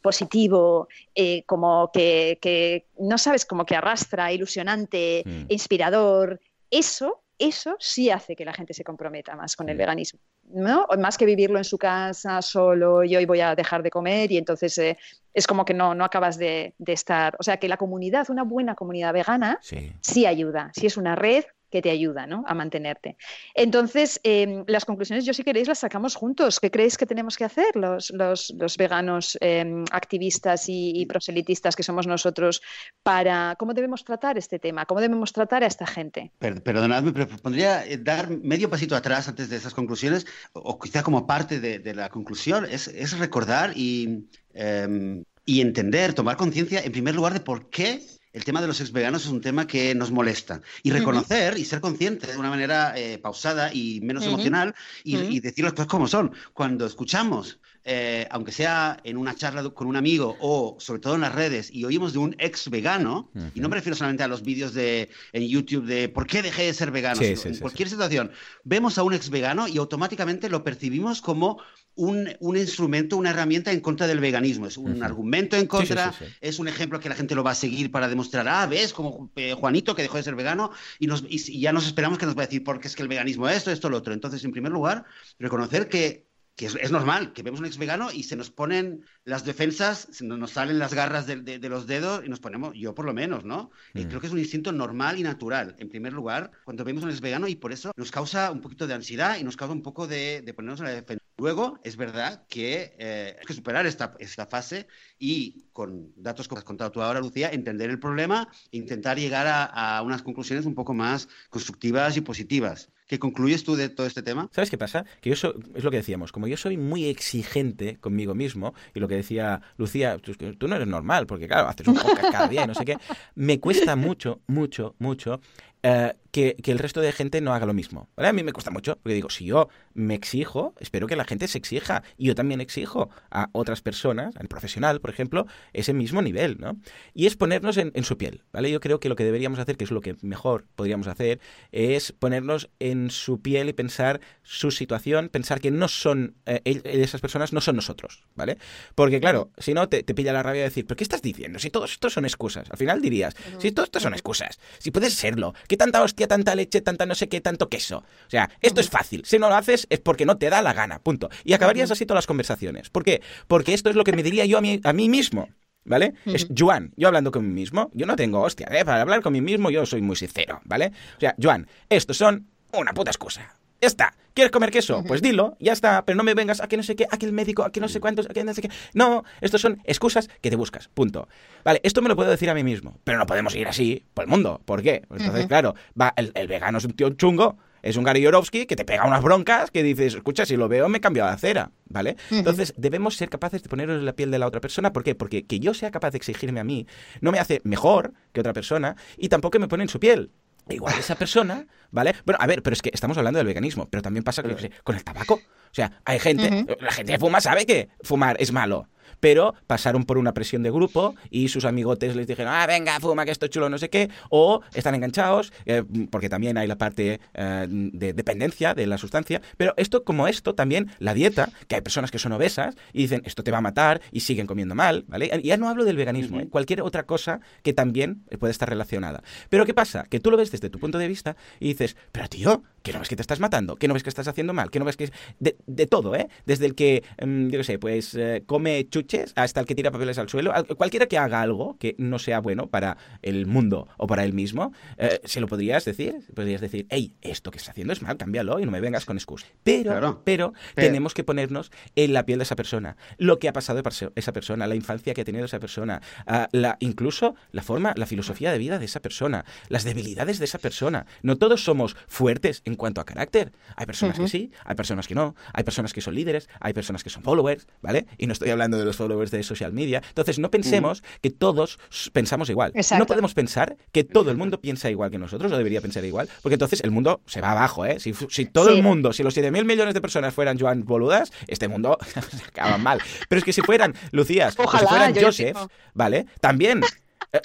[0.00, 5.44] positivo, eh, como que, que, no sabes, como que arrastra, ilusionante, Mm.
[5.48, 6.40] inspirador,
[6.70, 10.20] eso, eso sí hace que la gente se comprometa más con el veganismo.
[10.48, 10.86] ¿no?
[10.98, 14.38] Más que vivirlo en su casa solo y hoy voy a dejar de comer y
[14.38, 14.96] entonces eh,
[15.34, 17.36] es como que no, no acabas de, de estar.
[17.38, 19.92] O sea, que la comunidad, una buena comunidad vegana, Sí.
[20.00, 21.44] sí ayuda, sí es una red
[21.76, 22.42] que te ayuda ¿no?
[22.46, 23.18] a mantenerte.
[23.54, 26.58] Entonces, eh, las conclusiones, yo si queréis, las sacamos juntos.
[26.58, 32.06] ¿Qué creéis que tenemos que hacer los, los, veganos eh, activistas y, proselitistas que somos
[32.06, 32.62] nosotros
[33.02, 34.86] para cómo debemos tratar este tema?
[34.86, 36.32] ¿Cómo debemos tratar a esta gente?
[36.38, 41.02] Per- perdonadme, pero pondría eh, dar medio pasito atrás antes de esas conclusiones, o, quizá
[41.02, 46.80] como parte de, de la conclusión, es, es recordar y, em, y entender, tomar conciencia,
[46.80, 48.00] en primer lugar, de por qué
[48.36, 50.60] el tema de los ex veganos es un tema que nos molesta.
[50.82, 54.74] Y reconocer y ser consciente de una manera eh, pausada y menos emocional
[55.04, 56.32] y, y decir las cosas como son.
[56.52, 57.58] Cuando escuchamos,
[57.88, 61.70] eh, aunque sea en una charla con un amigo o sobre todo en las redes,
[61.72, 65.08] y oímos de un ex vegano, y no me refiero solamente a los vídeos de,
[65.32, 67.88] en YouTube de por qué dejé de ser vegano, Sí, sino sí, en sí, cualquier
[67.88, 68.32] situación,
[68.64, 71.62] vemos a un ex vegano y automáticamente lo percibimos como
[71.96, 74.66] un, un instrumento, una herramienta en contra del veganismo.
[74.66, 76.32] Es un argumento en contra, sí, sí.
[76.40, 79.30] es un ejemplo que la gente lo va a seguir para demostrar, ah, ves, como
[79.36, 82.26] eh, Juanito que dejó de ser vegano, y, nos, y, y ya nos esperamos que
[82.26, 84.12] nos va a decir, porque es que el veganismo es esto, esto, lo otro.
[84.12, 85.04] Entonces, en primer lugar,
[85.38, 86.26] reconocer que
[86.56, 90.24] que es, normal, que vemos un ex vegano y se nos ponen las defensas, se
[90.24, 93.70] nos, salen las garras de, los dedos y nos ponemos, yo por lo menos, ¿no?
[93.92, 94.04] Mm.
[94.04, 97.20] creo que es un instinto normal y natural, en primer lugar, cuando vemos un ex
[97.20, 100.06] vegano y por eso nos causa un poquito de ansiedad y nos causa un poco
[100.06, 101.22] de, ponernos en la defensa.
[101.36, 104.86] Luego, es verdad que eh, hay que superar esta, esta fase
[105.18, 109.46] y con datos como has contado tú ahora, Lucía, entender el problema e intentar llegar
[109.46, 109.64] a,
[109.98, 112.90] a unas conclusiones un poco más constructivas y positivas.
[113.06, 114.48] ¿Qué concluyes tú de todo este tema?
[114.52, 115.04] ¿Sabes qué pasa?
[115.20, 115.34] Que yo
[115.74, 119.60] es lo que decíamos, como yo soy muy exigente conmigo mismo, y lo que decía
[119.76, 120.34] Lucía, tú,
[120.66, 122.96] no eres normal, porque claro, haces un podcast cada día y no sé qué,
[123.36, 125.40] me cuesta mucho, mucho, mucho
[125.82, 128.08] eh, que, el resto de gente no haga lo mismo.
[128.16, 131.48] A mí me cuesta mucho, porque digo, si yo me exijo, espero que la gente
[131.48, 132.02] se exija.
[132.18, 136.76] Y yo también exijo a otras personas, al profesional, por ejemplo, ese mismo nivel, ¿no?
[137.14, 138.70] Y es ponernos en, su piel, ¿vale?
[138.70, 141.40] Yo creo que lo que deberíamos hacer, que es lo que mejor podríamos hacer,
[141.72, 147.20] es ponernos en su piel y pensar su situación, pensar que no son, eh, esas
[147.22, 148.58] personas no son nosotros, ¿vale?
[148.94, 151.58] Porque claro, si no, te, pilla la rabia de decir, ¿pero qué estás diciendo?
[151.58, 152.70] Si todos estos son excusas.
[152.70, 156.54] Al final dirías, si todos estos son excusas, si puedes serlo, ¿qué tanta hostia, tanta
[156.54, 157.98] leche, tanta no sé qué, tanto queso?
[157.98, 159.22] O sea, esto es fácil.
[159.24, 161.28] Si no lo haces es porque no te da la gana, punto.
[161.44, 162.90] Y acabarías así todas las conversaciones.
[162.90, 163.22] ¿Por qué?
[163.46, 165.48] Porque esto es lo que me diría yo a mí, a mí mismo.
[165.88, 166.14] ¿Vale?
[166.24, 168.84] Es Joan, yo hablando con mí mismo, yo no tengo hostia, ¿eh?
[168.84, 170.90] para hablar con mí mismo yo soy muy sincero, ¿vale?
[171.16, 173.54] O sea, Joan, estos son una puta excusa.
[173.80, 174.14] Ya está.
[174.36, 175.02] ¿Quieres comer queso?
[175.02, 176.04] Pues dilo, ya está.
[176.04, 177.80] Pero no me vengas a que no sé qué, a que el médico, a que
[177.80, 178.68] no sé cuántos, a que no sé qué.
[178.92, 180.88] No, estos son excusas que te buscas.
[180.88, 181.26] Punto.
[181.64, 183.00] Vale, esto me lo puedo decir a mí mismo.
[183.02, 184.60] Pero no podemos ir así por el mundo.
[184.66, 185.04] ¿Por qué?
[185.08, 187.56] Pues entonces, claro, va, el, vegano es un tío chungo.
[187.82, 190.88] Es un Gary Yorovsky que te pega unas broncas que dices, escucha, si lo veo
[190.88, 192.16] me cambio de acera, ¿vale?
[192.32, 194.92] Entonces debemos ser capaces de ponernos en la piel de la otra persona.
[194.92, 195.14] ¿Por qué?
[195.14, 196.86] Porque que yo sea capaz de exigirme a mí
[197.20, 200.32] no me hace mejor que otra persona y tampoco me pone en su piel.
[200.68, 202.14] Igual esa persona, ¿vale?
[202.24, 205.04] Bueno, a ver, pero es que estamos hablando del veganismo, pero también pasa con el
[205.04, 205.34] tabaco.
[205.34, 208.88] O sea, hay gente, la gente que fuma sabe que fumar es malo
[209.20, 213.24] pero pasaron por una presión de grupo y sus amigotes les dijeron, ah, venga, fuma,
[213.24, 216.76] que esto es chulo, no sé qué, o están enganchados, eh, porque también hay la
[216.76, 221.76] parte eh, de dependencia de la sustancia, pero esto como esto también, la dieta, que
[221.76, 224.74] hay personas que son obesas y dicen, esto te va a matar y siguen comiendo
[224.74, 225.30] mal, ¿vale?
[225.42, 226.48] Y ya no hablo del veganismo, ¿eh?
[226.48, 229.22] cualquier otra cosa que también puede estar relacionada.
[229.48, 230.04] Pero ¿qué pasa?
[230.08, 233.00] Que tú lo ves desde tu punto de vista y dices, pero tío, ¿qué no
[233.00, 233.76] ves que te estás matando?
[233.76, 234.70] ¿Qué no ves que estás haciendo mal?
[234.70, 235.10] ¿Qué no ves que...
[235.40, 236.28] De, de todo, ¿eh?
[236.44, 240.18] Desde el que, mm, yo qué sé, pues come chuches hasta el que tira papeles
[240.18, 244.24] al suelo, cualquiera que haga algo que no sea bueno para el mundo o para
[244.24, 248.00] él mismo, eh, se lo podrías decir, podrías decir, hey, esto que estás haciendo es
[248.00, 249.50] mal, cámbialo y no me vengas con excusas.
[249.62, 253.82] Pero, pero, tenemos que ponernos en la piel de esa persona, lo que ha pasado
[254.14, 258.06] esa persona, la infancia que ha tenido esa persona, ah, la, incluso la forma, la
[258.06, 261.06] filosofía de vida de esa persona, las debilidades de esa persona.
[261.22, 263.52] No todos somos fuertes en cuanto a carácter.
[263.76, 267.04] Hay personas que sí, hay personas que no, hay personas que son líderes, hay personas
[267.04, 268.06] que son followers, ¿vale?
[268.16, 270.02] Y no estoy hablando de los followers de social media.
[270.08, 271.78] Entonces, no pensemos que todos
[272.12, 272.72] pensamos igual.
[272.98, 276.28] No podemos pensar que todo el mundo piensa igual que nosotros o debería pensar igual,
[276.42, 277.98] porque entonces el mundo se va abajo, ¿eh?
[278.00, 281.98] Si, todo el mundo, si los 7.000 millones de personas fueran Joan Boludas, este mundo
[282.30, 283.00] se acaba mal.
[283.28, 285.56] Pero es que si fueran Lucías, o si fueran Joseph,
[285.94, 286.26] ¿vale?
[286.40, 286.80] También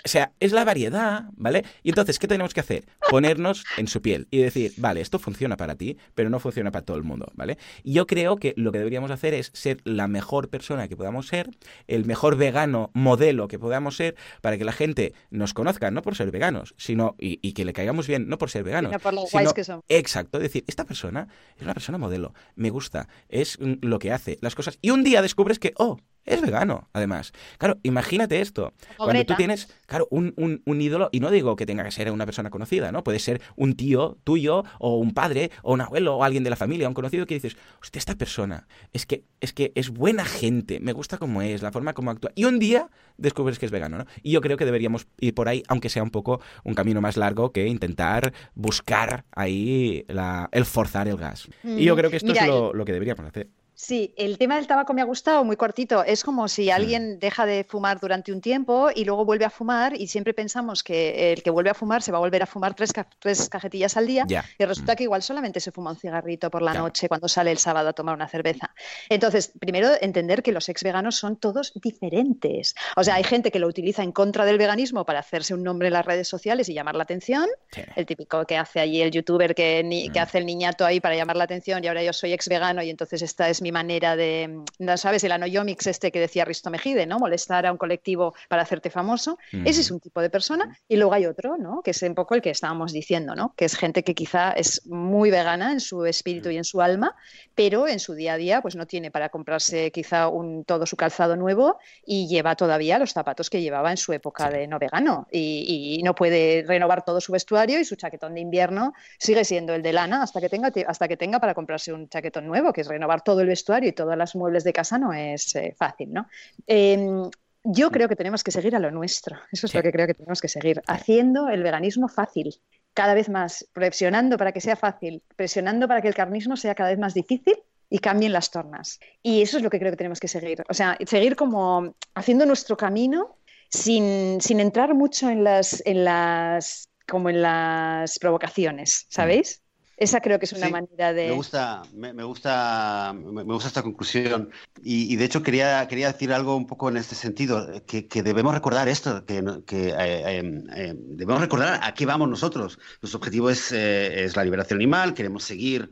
[0.04, 1.64] o sea, es la variedad, ¿vale?
[1.84, 2.86] Y entonces, ¿qué tenemos que hacer?
[3.10, 6.86] Ponernos en su piel y decir, vale, esto funciona para ti, pero no funciona para
[6.86, 7.58] todo el mundo, ¿vale?
[7.84, 11.28] Y yo creo que lo que deberíamos hacer es ser la mejor persona que podamos
[11.28, 11.50] ser,
[11.88, 16.16] el mejor vegano modelo que podamos ser, para que la gente nos conozca, no por
[16.16, 18.96] ser veganos, sino, y, que le caigamos bien, no por ser veganos.
[19.02, 19.82] por lo guays que son.
[19.90, 21.28] Exacto, es decir, esta persona
[21.58, 24.78] es una persona modelo, me gusta, es lo que hace, las cosas.
[24.82, 27.34] Y un día descubres que, oh, es vegano, además.
[27.58, 28.74] Claro, imagínate esto.
[28.98, 30.34] Cuando tú tienes, claro, un,
[30.66, 33.04] un, ídolo, y no digo que tenga que ser una persona conocida, ¿no?
[33.04, 36.56] Puede ser un tío tuyo, o un padre, o un abuelo, o alguien de la
[36.56, 40.80] familia, un conocido que dices, hostia, esta persona es que, es que es buena gente,
[40.80, 42.32] me gusta cómo es, la forma como actúa.
[42.36, 44.06] Y un día descubres que es vegano, ¿no?
[44.22, 47.18] Y yo creo que deberíamos ir por ahí, aunque sea un poco un camino más
[47.18, 51.48] largo que intentar buscar ahí la, el forzar el gas.
[51.64, 53.50] Y yo creo que esto es lo, lo que deberíamos hacer.
[53.84, 56.04] Sí, el tema del tabaco me ha gustado, muy cortito.
[56.04, 60.00] Es como si alguien deja de fumar durante un tiempo y luego vuelve a fumar
[60.00, 62.76] y siempre pensamos que el que vuelve a fumar se va a volver a fumar
[62.76, 64.28] tres, tres cajetillas al día
[64.60, 64.96] y resulta mm.
[64.98, 67.94] que igual solamente se fuma un cigarrito por la noche cuando sale el sábado a
[67.94, 68.70] tomar una cerveza.
[69.10, 72.76] Entonces, primero entender que los ex veganos son todos diferentes.
[72.96, 75.88] O sea, hay gente que lo utiliza en contra del veganismo para hacerse un nombre
[75.88, 77.48] en las redes sociales y llamar la atención.
[77.96, 80.22] El típico que hace allí el youtuber que, que mm.
[80.22, 82.92] hace el niñato ahí para llamar la atención y ahora yo soy ex vegano y
[82.92, 86.70] entonces esta es mi mi manera de, no sabes, el anoyomics este que decía Risto
[86.70, 87.20] Mejide, ¿no?
[87.20, 89.40] Molestar a un colectivo para hacerte famoso.
[89.66, 90.78] Ese es un tipo de persona.
[90.88, 91.82] Y luego hay otro, ¿no?
[91.82, 93.54] Que es un poco el que estábamos diciendo, ¿no?
[93.56, 97.16] Que es gente que quizá es muy vegana en su espíritu y en su alma,
[97.56, 100.98] pero en su día a día pues no tiene para comprarse quizá un, todo su
[100.98, 105.28] calzado nuevo y lleva todavía los zapatos que llevaba en su época de no vegano
[105.32, 109.74] y, y no puede renovar todo su vestuario y su chaquetón de invierno sigue siendo
[109.74, 112.82] el de lana hasta que tenga, hasta que tenga para comprarse un chaquetón nuevo, que
[112.82, 116.14] es renovar todo el vestuario y todas las muebles de casa no es eh, fácil,
[116.14, 116.28] ¿no?
[116.68, 117.30] Em,
[117.64, 119.38] yo creo que tenemos que seguir a lo nuestro.
[119.52, 120.82] Eso es lo que creo que tenemos que seguir.
[120.88, 122.56] Haciendo el veganismo fácil,
[122.94, 126.90] cada vez más, presionando para que sea fácil, presionando para que el carnismo sea cada
[126.90, 127.56] vez más difícil
[127.90, 129.00] y cambien las tornas.
[129.22, 130.64] Y eso es lo que creo que tenemos que seguir.
[130.70, 133.38] O sea, seguir como haciendo nuestro camino
[133.70, 139.62] sin, sin entrar mucho en las, en las como en las provocaciones, ¿sabéis?
[139.98, 141.28] Esa creo que es una manera de.
[141.28, 144.50] Me gusta, me, gusta, me gusta esta conclusión.
[144.82, 148.88] Y, de hecho quería, quería decir algo un poco en este sentido, que, debemos recordar
[148.88, 152.80] esto, que, que eh, eh, eh, debemos recordar a qué vamos nosotros.
[153.02, 155.92] Nuestro objetivo es, es la liberación animal, queremos seguir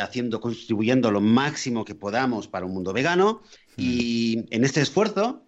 [0.00, 3.42] haciendo, contribuyendo lo máximo que podamos para un mundo vegano.
[3.76, 5.44] Y en este esfuerzo,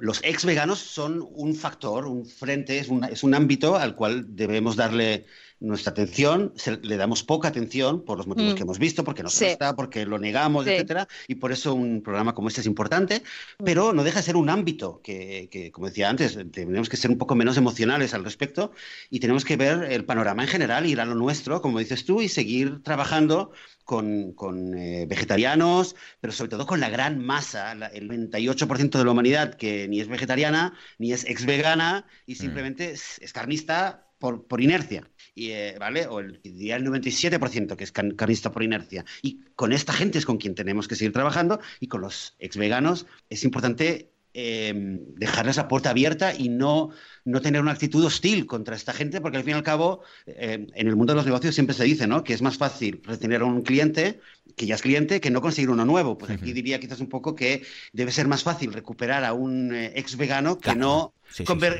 [0.00, 4.36] los ex veganos son un factor, un frente, es un, es un ámbito al cual
[4.36, 5.24] debemos darle
[5.60, 6.52] nuestra atención,
[6.82, 8.56] le damos poca atención por los motivos mm.
[8.56, 12.34] que hemos visto, porque nos cuesta, porque lo negamos, etcétera, y por eso un programa
[12.34, 13.22] como este es importante,
[13.58, 13.64] mm.
[13.64, 17.18] pero no deja de ser un ámbito que, como decía antes, tenemos que ser un
[17.18, 18.72] poco menos emocionales al respecto
[19.10, 22.22] y tenemos que ver el panorama en general, ir a lo nuestro, como dices tú,
[22.22, 23.52] y seguir trabajando
[23.84, 29.54] con, eh, vegetarianos, pero sobre todo con la gran masa, el 98% de la humanidad
[29.54, 32.36] que ni es vegetariana, ni es ex vegana y mm.
[32.36, 35.10] simplemente es, carnista por, por inercia.
[35.34, 36.06] Eh, ¿vale?
[36.06, 39.04] O el, diría el 97% que es carnista por inercia.
[39.22, 42.56] Y con esta gente es con quien tenemos que seguir trabajando y con los ex
[42.56, 44.72] veganos es importante eh,
[45.16, 46.90] dejarles la puerta abierta y no,
[47.24, 50.66] no tener una actitud hostil contra esta gente, porque al fin y al cabo, eh,
[50.74, 52.24] en el mundo de los negocios siempre se dice ¿no?
[52.24, 54.20] que es más fácil retener a un cliente
[54.56, 56.18] que ya es cliente que no conseguir uno nuevo.
[56.18, 57.62] Pues aquí diría quizás un poco que
[57.92, 61.14] debe ser más fácil recuperar a un ex vegano que no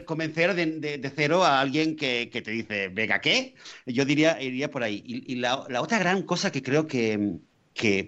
[0.06, 3.54] convencer de, cero a alguien que, te dice, venga, ¿qué?
[3.86, 5.02] Yo diría, iría por ahí.
[5.04, 7.38] Y, la, otra gran cosa que creo que,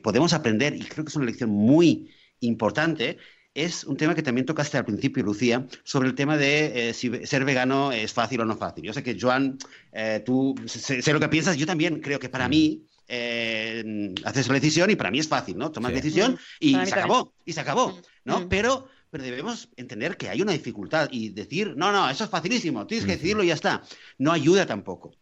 [0.02, 3.18] podemos aprender, y creo que es una lección muy importante,
[3.54, 7.26] es un tema que también tocaste al principio, Lucía, sobre el tema de eh, si
[7.26, 8.84] ser vegano es fácil o no fácil.
[8.84, 9.58] Yo sé que, Joan,
[9.92, 12.50] eh, tú sé, lo que piensas, yo también creo que para mm.
[12.50, 15.70] mí eh, haces la decisión y para mí es fácil, ¿no?
[15.70, 18.40] Tomas decisión y se acabó, y se acabó, ¿no?
[18.40, 18.48] Mm.
[18.48, 22.86] Pero pero debemos entender que hay una dificultad y decir, no, no, eso es facilísimo,
[22.86, 23.82] tienes que decidirlo y ya está.
[24.16, 25.12] No ayuda tampoco.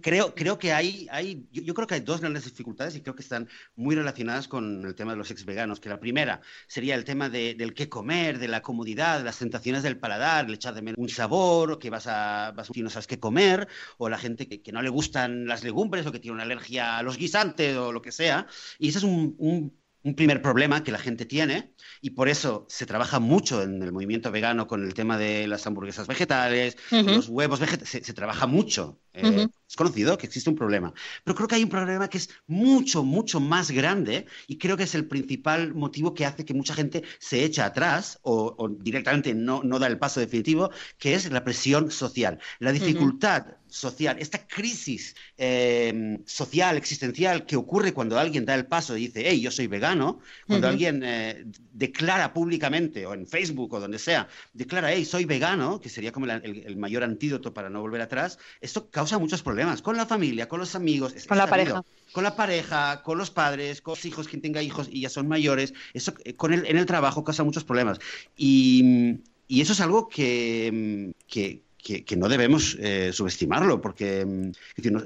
[0.00, 3.22] Creo, creo que hay, hay yo, creo que hay dos grandes dificultades y creo que
[3.22, 7.04] están muy relacionadas con el tema de los ex veganos, que la primera sería el
[7.04, 10.82] tema del qué comer, de la comodidad, de las tentaciones del paladar, el echar de
[10.82, 14.48] menos un sabor, que vas a, vas y no sabes qué comer, o la gente
[14.48, 17.92] que, no le gustan las legumbres o que tiene una alergia a los guisantes o
[17.92, 18.46] lo que sea.
[18.78, 19.72] Y ese es un
[20.06, 23.90] un primer problema que la gente tiene y por eso se trabaja mucho en el
[23.90, 29.00] movimiento vegano con el tema de las hamburguesas vegetales, los huevos vegetales, se, trabaja mucho.
[29.16, 30.92] Eh, es conocido que existe un problema,
[31.24, 34.84] pero creo que hay un problema que es mucho, mucho más grande y creo que
[34.84, 39.62] es el principal motivo que hace que mucha gente se echa atrás o, directamente no,
[39.64, 45.14] no, da el paso definitivo, que es la presión social, la dificultad social, esta crisis
[45.36, 49.66] em, social, existencial que ocurre cuando alguien da el paso y dice, hey, yo soy
[49.66, 55.24] vegano, cuando alguien eh, declara públicamente o en Facebook o donde sea, declara, hey, soy
[55.24, 59.82] vegano, que sería como el, mayor antídoto para no volver atrás, esto causa muchos problemas
[59.82, 61.82] con la familia, con los amigos, con la pareja.
[62.12, 65.28] Con la pareja, con los padres, con los hijos, quien tenga hijos y ya son
[65.28, 67.98] mayores, eso eh, con el, en el trabajo causa muchos problemas.
[68.36, 71.62] Y, y eso es algo que, que,
[72.04, 74.50] que, no debemos eh, subestimarlo, porque mm,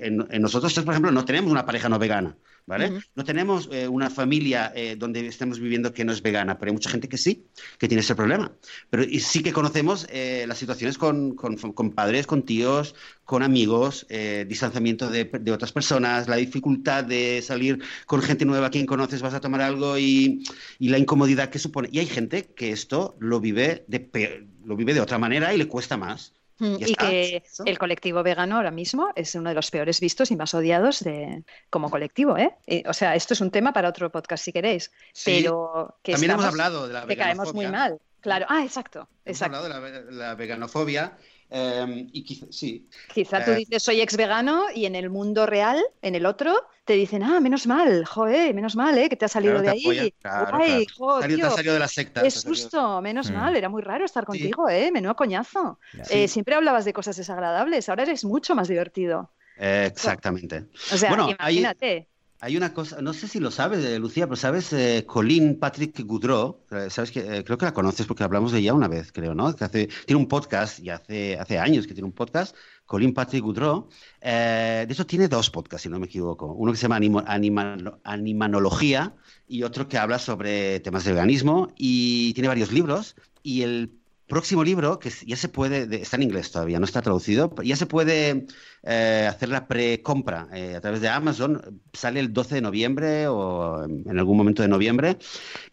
[0.01, 2.37] en, nosotros, por ejemplo, no tenemos una pareja no vegana,
[2.71, 3.03] ¿vale?
[3.15, 6.75] No tenemos eh, una familia eh, donde estemos viviendo que no es vegana, pero hay
[6.75, 7.47] mucha gente que sí,
[7.79, 8.53] que tiene ese problema.
[8.89, 12.95] Pero y sí que conocemos las situaciones con, con, padres, con tíos,
[13.25, 14.07] con amigos,
[14.47, 19.35] distanciamiento de, de, otras personas, la dificultad de salir con gente nueva, quien conoces, vas
[19.35, 20.43] a tomar algo y,
[20.79, 21.89] y la incomodidad que supone.
[21.93, 25.69] Y hay gente que esto lo vive de, lo vive de otra manera y le
[25.69, 26.40] cuesta más.
[26.61, 30.37] Mm, y, que el colectivo vegano ahora mismo es uno de los peores vistos y
[30.37, 32.37] más odiados de, como colectivo.
[32.37, 32.55] ¿eh?
[32.87, 34.93] o sea, esto es un tema para otro podcast si queréis.
[35.25, 37.99] pero que también hemos hablado de la que caemos muy mal.
[38.21, 39.09] Claro, ah, exacto.
[39.25, 39.57] Hemos exacto.
[39.57, 41.17] hablado de la, la veganofobia
[41.51, 42.89] eh, y quizá, sí.
[43.13, 46.55] Quizá tú Eh, dices soy ex vegano y en el mundo real, en el otro,
[46.85, 49.09] te dicen, ah, menos mal, joder, menos mal, ¿eh?
[49.09, 49.81] Que te has salido Claro, de ahí.
[49.85, 51.15] apoyan, claro, Guay, claro.
[51.15, 52.21] jo, Salió- te tío, has salido de la secta.
[52.21, 53.35] Salido- susto, menos Mm.
[53.35, 54.27] mal, era muy raro estar Sí.
[54.27, 54.91] contigo, ¿eh?
[54.93, 55.79] Menudo coñazo.
[56.11, 59.31] Eh, siempre hablabas de cosas desagradables, ahora eres mucho más divertido.
[59.59, 60.65] Eh, exactamente.
[60.93, 61.87] O sea, Bueno, imagínate.
[61.87, 62.07] Hay
[62.57, 66.65] una cosa, no sé si lo sabes, eh, Lucía, pero sabes, eh, Colin Patrick Goudreau,
[66.71, 69.49] eh, sabes que creo que la conoces porque hablamos de ella una vez, creo, ¿no?
[69.49, 73.89] Hace, tiene un podcast y hace, hace años que tiene un podcast, Colin Patrick Goudreau.
[74.21, 76.47] De hecho, tiene dos podcasts, si no me equivoco.
[76.55, 76.99] Uno que se llama
[78.05, 79.15] Animanología
[79.47, 83.17] y otro que habla sobre temas de veganismo y tiene varios libros.
[83.43, 84.00] Y el
[84.31, 87.77] próximo libro, que ya se puede, de- está en inglés todavía, no está traducido, ya
[87.77, 88.47] se puede
[88.85, 91.83] eh, hacer la precompra eh, a través de Amazon.
[91.93, 95.19] Sale el 12 de noviembre o en en algún momento de noviembre.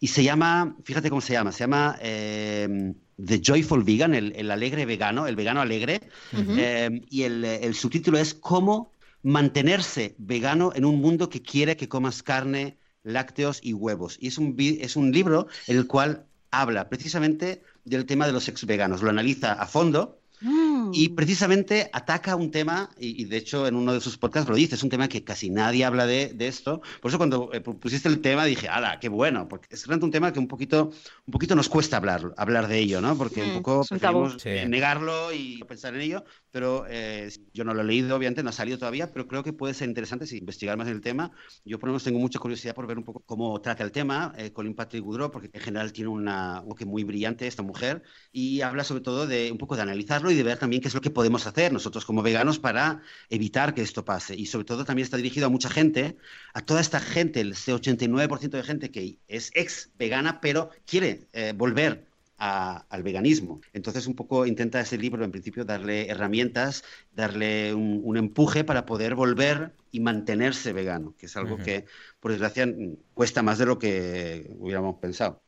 [0.00, 2.94] Y se llama, fíjate cómo se llama, se llama eh,
[3.24, 6.00] The Joyful Vegan, el, el alegre vegano, el vegano alegre.
[6.32, 8.92] Eh, y el, el subtítulo es Cómo
[9.22, 14.16] mantenerse vegano en un mundo que quiere que comas carne, lácteos y huevos.
[14.20, 18.48] Y es un, es un libro en el cual habla precisamente del tema de los
[18.48, 20.90] ex veganos, lo analiza a fondo Mm.
[20.94, 24.54] y precisamente ataca un tema, y, y de hecho en uno de sus podcasts lo
[24.56, 26.80] dice, es un tema que casi nadie habla de, de esto.
[27.00, 29.48] Por eso cuando eh, pusiste el tema dije, ¡hala, qué bueno!
[29.48, 30.90] Porque es realmente un tema que un poquito,
[31.26, 33.16] un poquito nos cuesta hablar, hablar de ello, ¿no?
[33.18, 34.28] Porque un Mm, poco un tabú.
[34.28, 34.50] preferimos Sí.
[34.68, 38.52] negarlo y pensar en ello, pero eh, yo no lo he leído, obviamente, no ha
[38.52, 41.32] salido todavía, pero creo que puede ser interesante si investigar más en el tema.
[41.64, 44.32] Yo por lo menos tengo mucha curiosidad por ver un poco cómo trata el tema
[44.36, 48.02] eh, Colin Patrick Goudreau, porque en general tiene una, un que muy brillante esta mujer
[48.32, 50.94] y habla sobre todo de un poco de analizarlo y de ver también qué es
[50.94, 54.34] lo que podemos hacer nosotros como veganos para evitar que esto pase.
[54.36, 56.16] Y sobre todo también está dirigido a mucha gente,
[56.54, 61.52] a toda esta gente, ese 89% de gente que es ex vegana, pero quiere eh,
[61.56, 62.06] volver
[62.38, 63.60] a- al veganismo.
[63.72, 68.86] Entonces un poco intenta ese libro en principio darle herramientas, darle un, un empuje para
[68.86, 71.84] poder volver y mantenerse vegano, que es algo que
[72.20, 72.66] por desgracia
[73.14, 75.40] cuesta más de lo que hubiéramos pensado.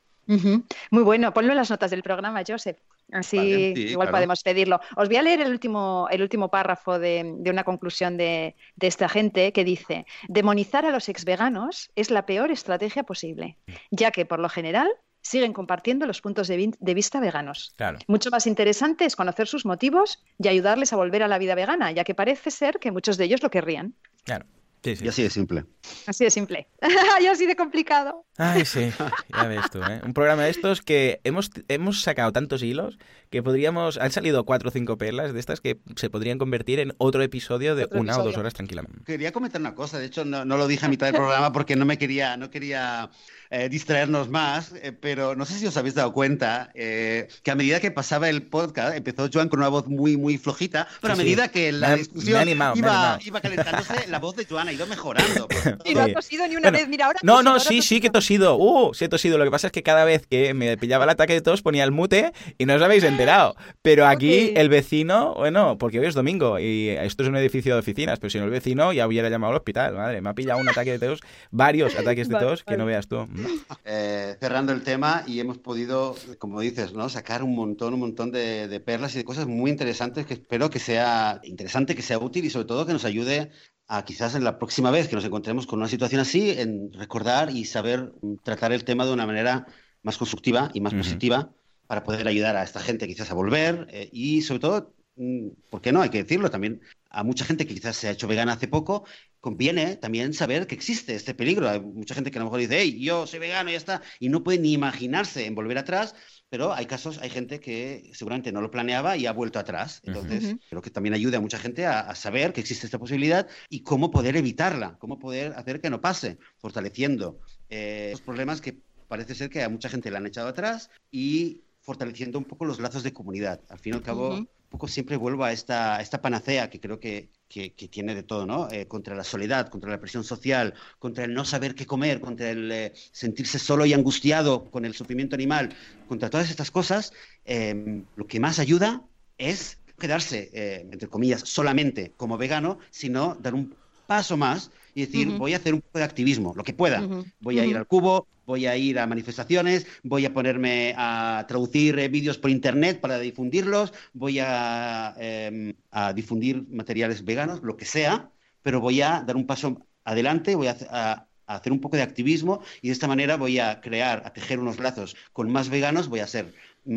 [0.91, 2.79] Muy bueno, ponlo en las notas del programa, Joseph.
[3.13, 4.17] Así Vale, sí, igual claro.
[4.19, 4.81] podemos pedirlo.
[4.97, 8.87] Os voy a leer el último, el último párrafo de, de una conclusión de, de
[8.87, 13.59] esta gente que dice, demonizar a los ex veganos es la peor estrategia posible,
[13.91, 14.89] ya que por lo general
[15.23, 17.75] siguen compartiendo los puntos de, vi- de vista veganos.
[17.77, 17.99] Claro.
[18.09, 21.93] Mucho más interesante es conocer sus motivos y ayudarles a volver a la vida vegana,
[21.93, 23.95] ya que parece ser que muchos de ellos lo querrían.
[24.25, 24.47] Claro.
[24.83, 25.05] Sí, sí.
[25.05, 25.65] Y así de simple.
[26.07, 26.69] Así de simple.
[27.21, 28.25] y así de complicado.
[28.39, 28.91] Ay, sí,
[29.29, 30.01] ya ves tú, ¿eh?
[30.05, 32.99] Un programa de estos que hemos, hemos sacado tantos hilos
[33.31, 33.97] que podríamos...
[33.99, 37.75] Han salido cuatro o cinco perlas de estas que se podrían convertir en otro episodio
[37.75, 38.41] de Otro una o dos episodio.
[38.41, 39.05] horas tranquilamente.
[39.05, 41.77] Quería comentar una cosa, de hecho no, no lo dije a mitad del programa porque
[41.77, 43.11] no me quería, no quería
[43.51, 47.55] eh, distraernos más, eh, pero no sé si os habéis dado cuenta eh, que a
[47.55, 51.21] medida que pasaba el podcast empezó Joan con una voz muy muy flojita, pero Sí,
[51.21, 51.29] a sí.
[51.29, 54.45] medida que Me la ha- discusión me animado, me iba, iba calentándose, la voz de
[54.45, 55.47] Joan ha ido mejorando.
[55.85, 56.11] Y no Sí.
[56.11, 57.19] ha tosido ni una Bueno, vez, mira ahora.
[57.23, 58.57] No, tosido, no, ahora sí, sí que he tosido.
[58.57, 59.39] Uh, sí he tosido.
[59.39, 61.85] Lo que pasa es que cada vez que me pillaba el ataque de tos ponía
[61.85, 63.55] el mute y no os habéis enterado.
[63.83, 64.59] Pero aquí Ok.
[64.59, 68.31] el vecino, bueno, porque hoy es domingo y esto es un edificio de oficinas, pero
[68.31, 69.95] si no el vecino ya hubiera llamado al hospital.
[69.95, 73.09] Madre, me ha pillado un ataque de tos, varios ataques de tos que no veas
[73.09, 73.27] tú.
[73.85, 77.09] eh, cerrando el tema y hemos podido, como dices, ¿no?
[77.09, 80.71] sacar un montón, un montón de, de perlas y de cosas muy interesantes que espero
[80.71, 83.51] que sea interesante, que sea útil y sobre todo que nos ayude
[83.89, 87.51] a quizás en la próxima vez que nos encontremos con una situación así, en recordar
[87.51, 89.67] y saber mm, tratar el tema de una manera
[90.03, 91.03] más constructiva y más Ujú.
[91.03, 91.51] positiva
[91.91, 95.81] para poder ayudar a esta gente quizás a volver eh, y sobre todo, mm, ¿por
[95.81, 96.03] qué no?
[96.03, 96.81] Hay que decirlo también
[97.11, 99.05] a mucha gente que quizás se ha hecho vegana hace poco,
[99.41, 101.69] conviene también saber que existe este peligro.
[101.69, 104.03] Hay mucha gente que a lo mejor dice, hey, yo soy vegano y ya está,
[104.21, 106.15] y no puede ni imaginarse en volver atrás,
[106.49, 110.01] pero hay casos, hay gente que seguramente no lo planeaba y ha vuelto atrás.
[110.05, 113.49] Entonces, creo que también ayuda a mucha gente a, a saber que existe esta posibilidad
[113.69, 118.79] y cómo poder evitarla, cómo poder hacer que no pase, fortaleciendo eh, los problemas que
[119.09, 122.79] parece ser que a mucha gente le han echado atrás y fortaleciendo un poco los
[122.79, 123.61] lazos de comunidad.
[123.69, 126.79] Al fin y al cabo, un poco siempre vuelvo a esta, a esta panacea que
[126.79, 128.71] creo que, que, que tiene de todo, ¿no?
[128.71, 132.49] Eh, contra la soledad, contra la presión social, contra el no saber qué comer, contra
[132.49, 135.75] el eh, sentirse solo y angustiado con el sufrimiento animal,
[136.07, 137.13] contra todas estas cosas,
[137.45, 139.03] eh, lo que más ayuda
[139.37, 143.75] es quedarse, eh, entre comillas, solamente como vegano, sino dar un
[144.11, 146.99] paso más y decir, voy a hacer un poco de activismo, lo que pueda.
[147.39, 151.97] Voy a ir al cubo, voy a ir a manifestaciones, voy a ponerme a traducir
[152.01, 157.85] eh, vídeos por internet para difundirlos, voy a, eh, a difundir materiales veganos, lo que
[157.85, 158.31] sea,
[158.63, 161.97] pero voy a dar un paso adelante, voy a, hace- a- a hacer un poco
[161.97, 165.69] de activismo y de esta manera voy a crear, a tejer unos lazos con más
[165.69, 166.53] veganos, voy a ser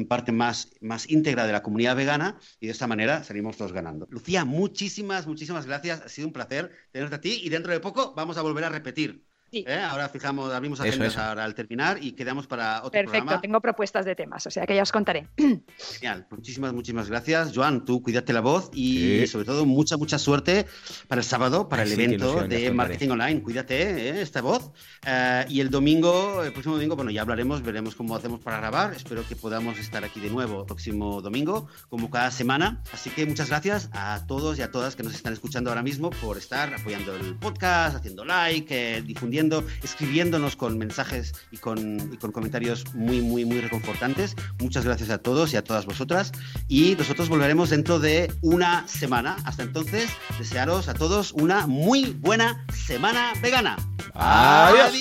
[0.08, 4.08] parte más, más íntegra de la comunidad vegana y de esta manera salimos todos ganando.
[4.10, 6.02] Lucía, muchísimas, muchísimas gracias.
[6.02, 8.70] Ha sido un placer tenerte a ti y dentro de poco vamos a volver a
[8.70, 9.26] repetir.
[9.54, 9.74] ¿Eh?
[9.74, 14.16] Ahora fijamos, abrimos agendas ahora al terminar y quedamos para otro Perfecto, tengo propuestas de
[14.16, 15.28] temas, o sea que ya os contaré.
[15.38, 17.52] Genial, muchísimas, muchísimas gracias.
[17.54, 20.66] Joan, tú cuídate la voz y sobre todo mucha, mucha suerte
[21.08, 23.42] para el sábado, para el evento de marketing online.
[23.42, 24.22] Cuídate ¿eh?
[24.22, 24.72] esta voz.
[25.06, 28.94] Eh, y el domingo, el próximo domingo, bueno, ya hablaremos, veremos cómo hacemos para grabar.
[28.94, 32.82] Espero que podamos estar aquí de nuevo el próximo domingo, como cada semana.
[32.92, 36.10] Así que muchas gracias a todos y a todas que nos están escuchando ahora mismo
[36.10, 39.43] por estar apoyando el podcast, haciendo like, difundiendo
[39.84, 44.36] escribiéndonos con mensajes y con, con comentarios muy, muy, muy reconfortantes.
[44.60, 46.32] Muchas gracias a todos y a todas vosotras.
[46.68, 49.38] Y nosotros volveremos dentro de una semana.
[49.46, 53.78] Hasta entonces, desearos a todos una muy buena semana vegana.
[54.14, 54.94] Adiós.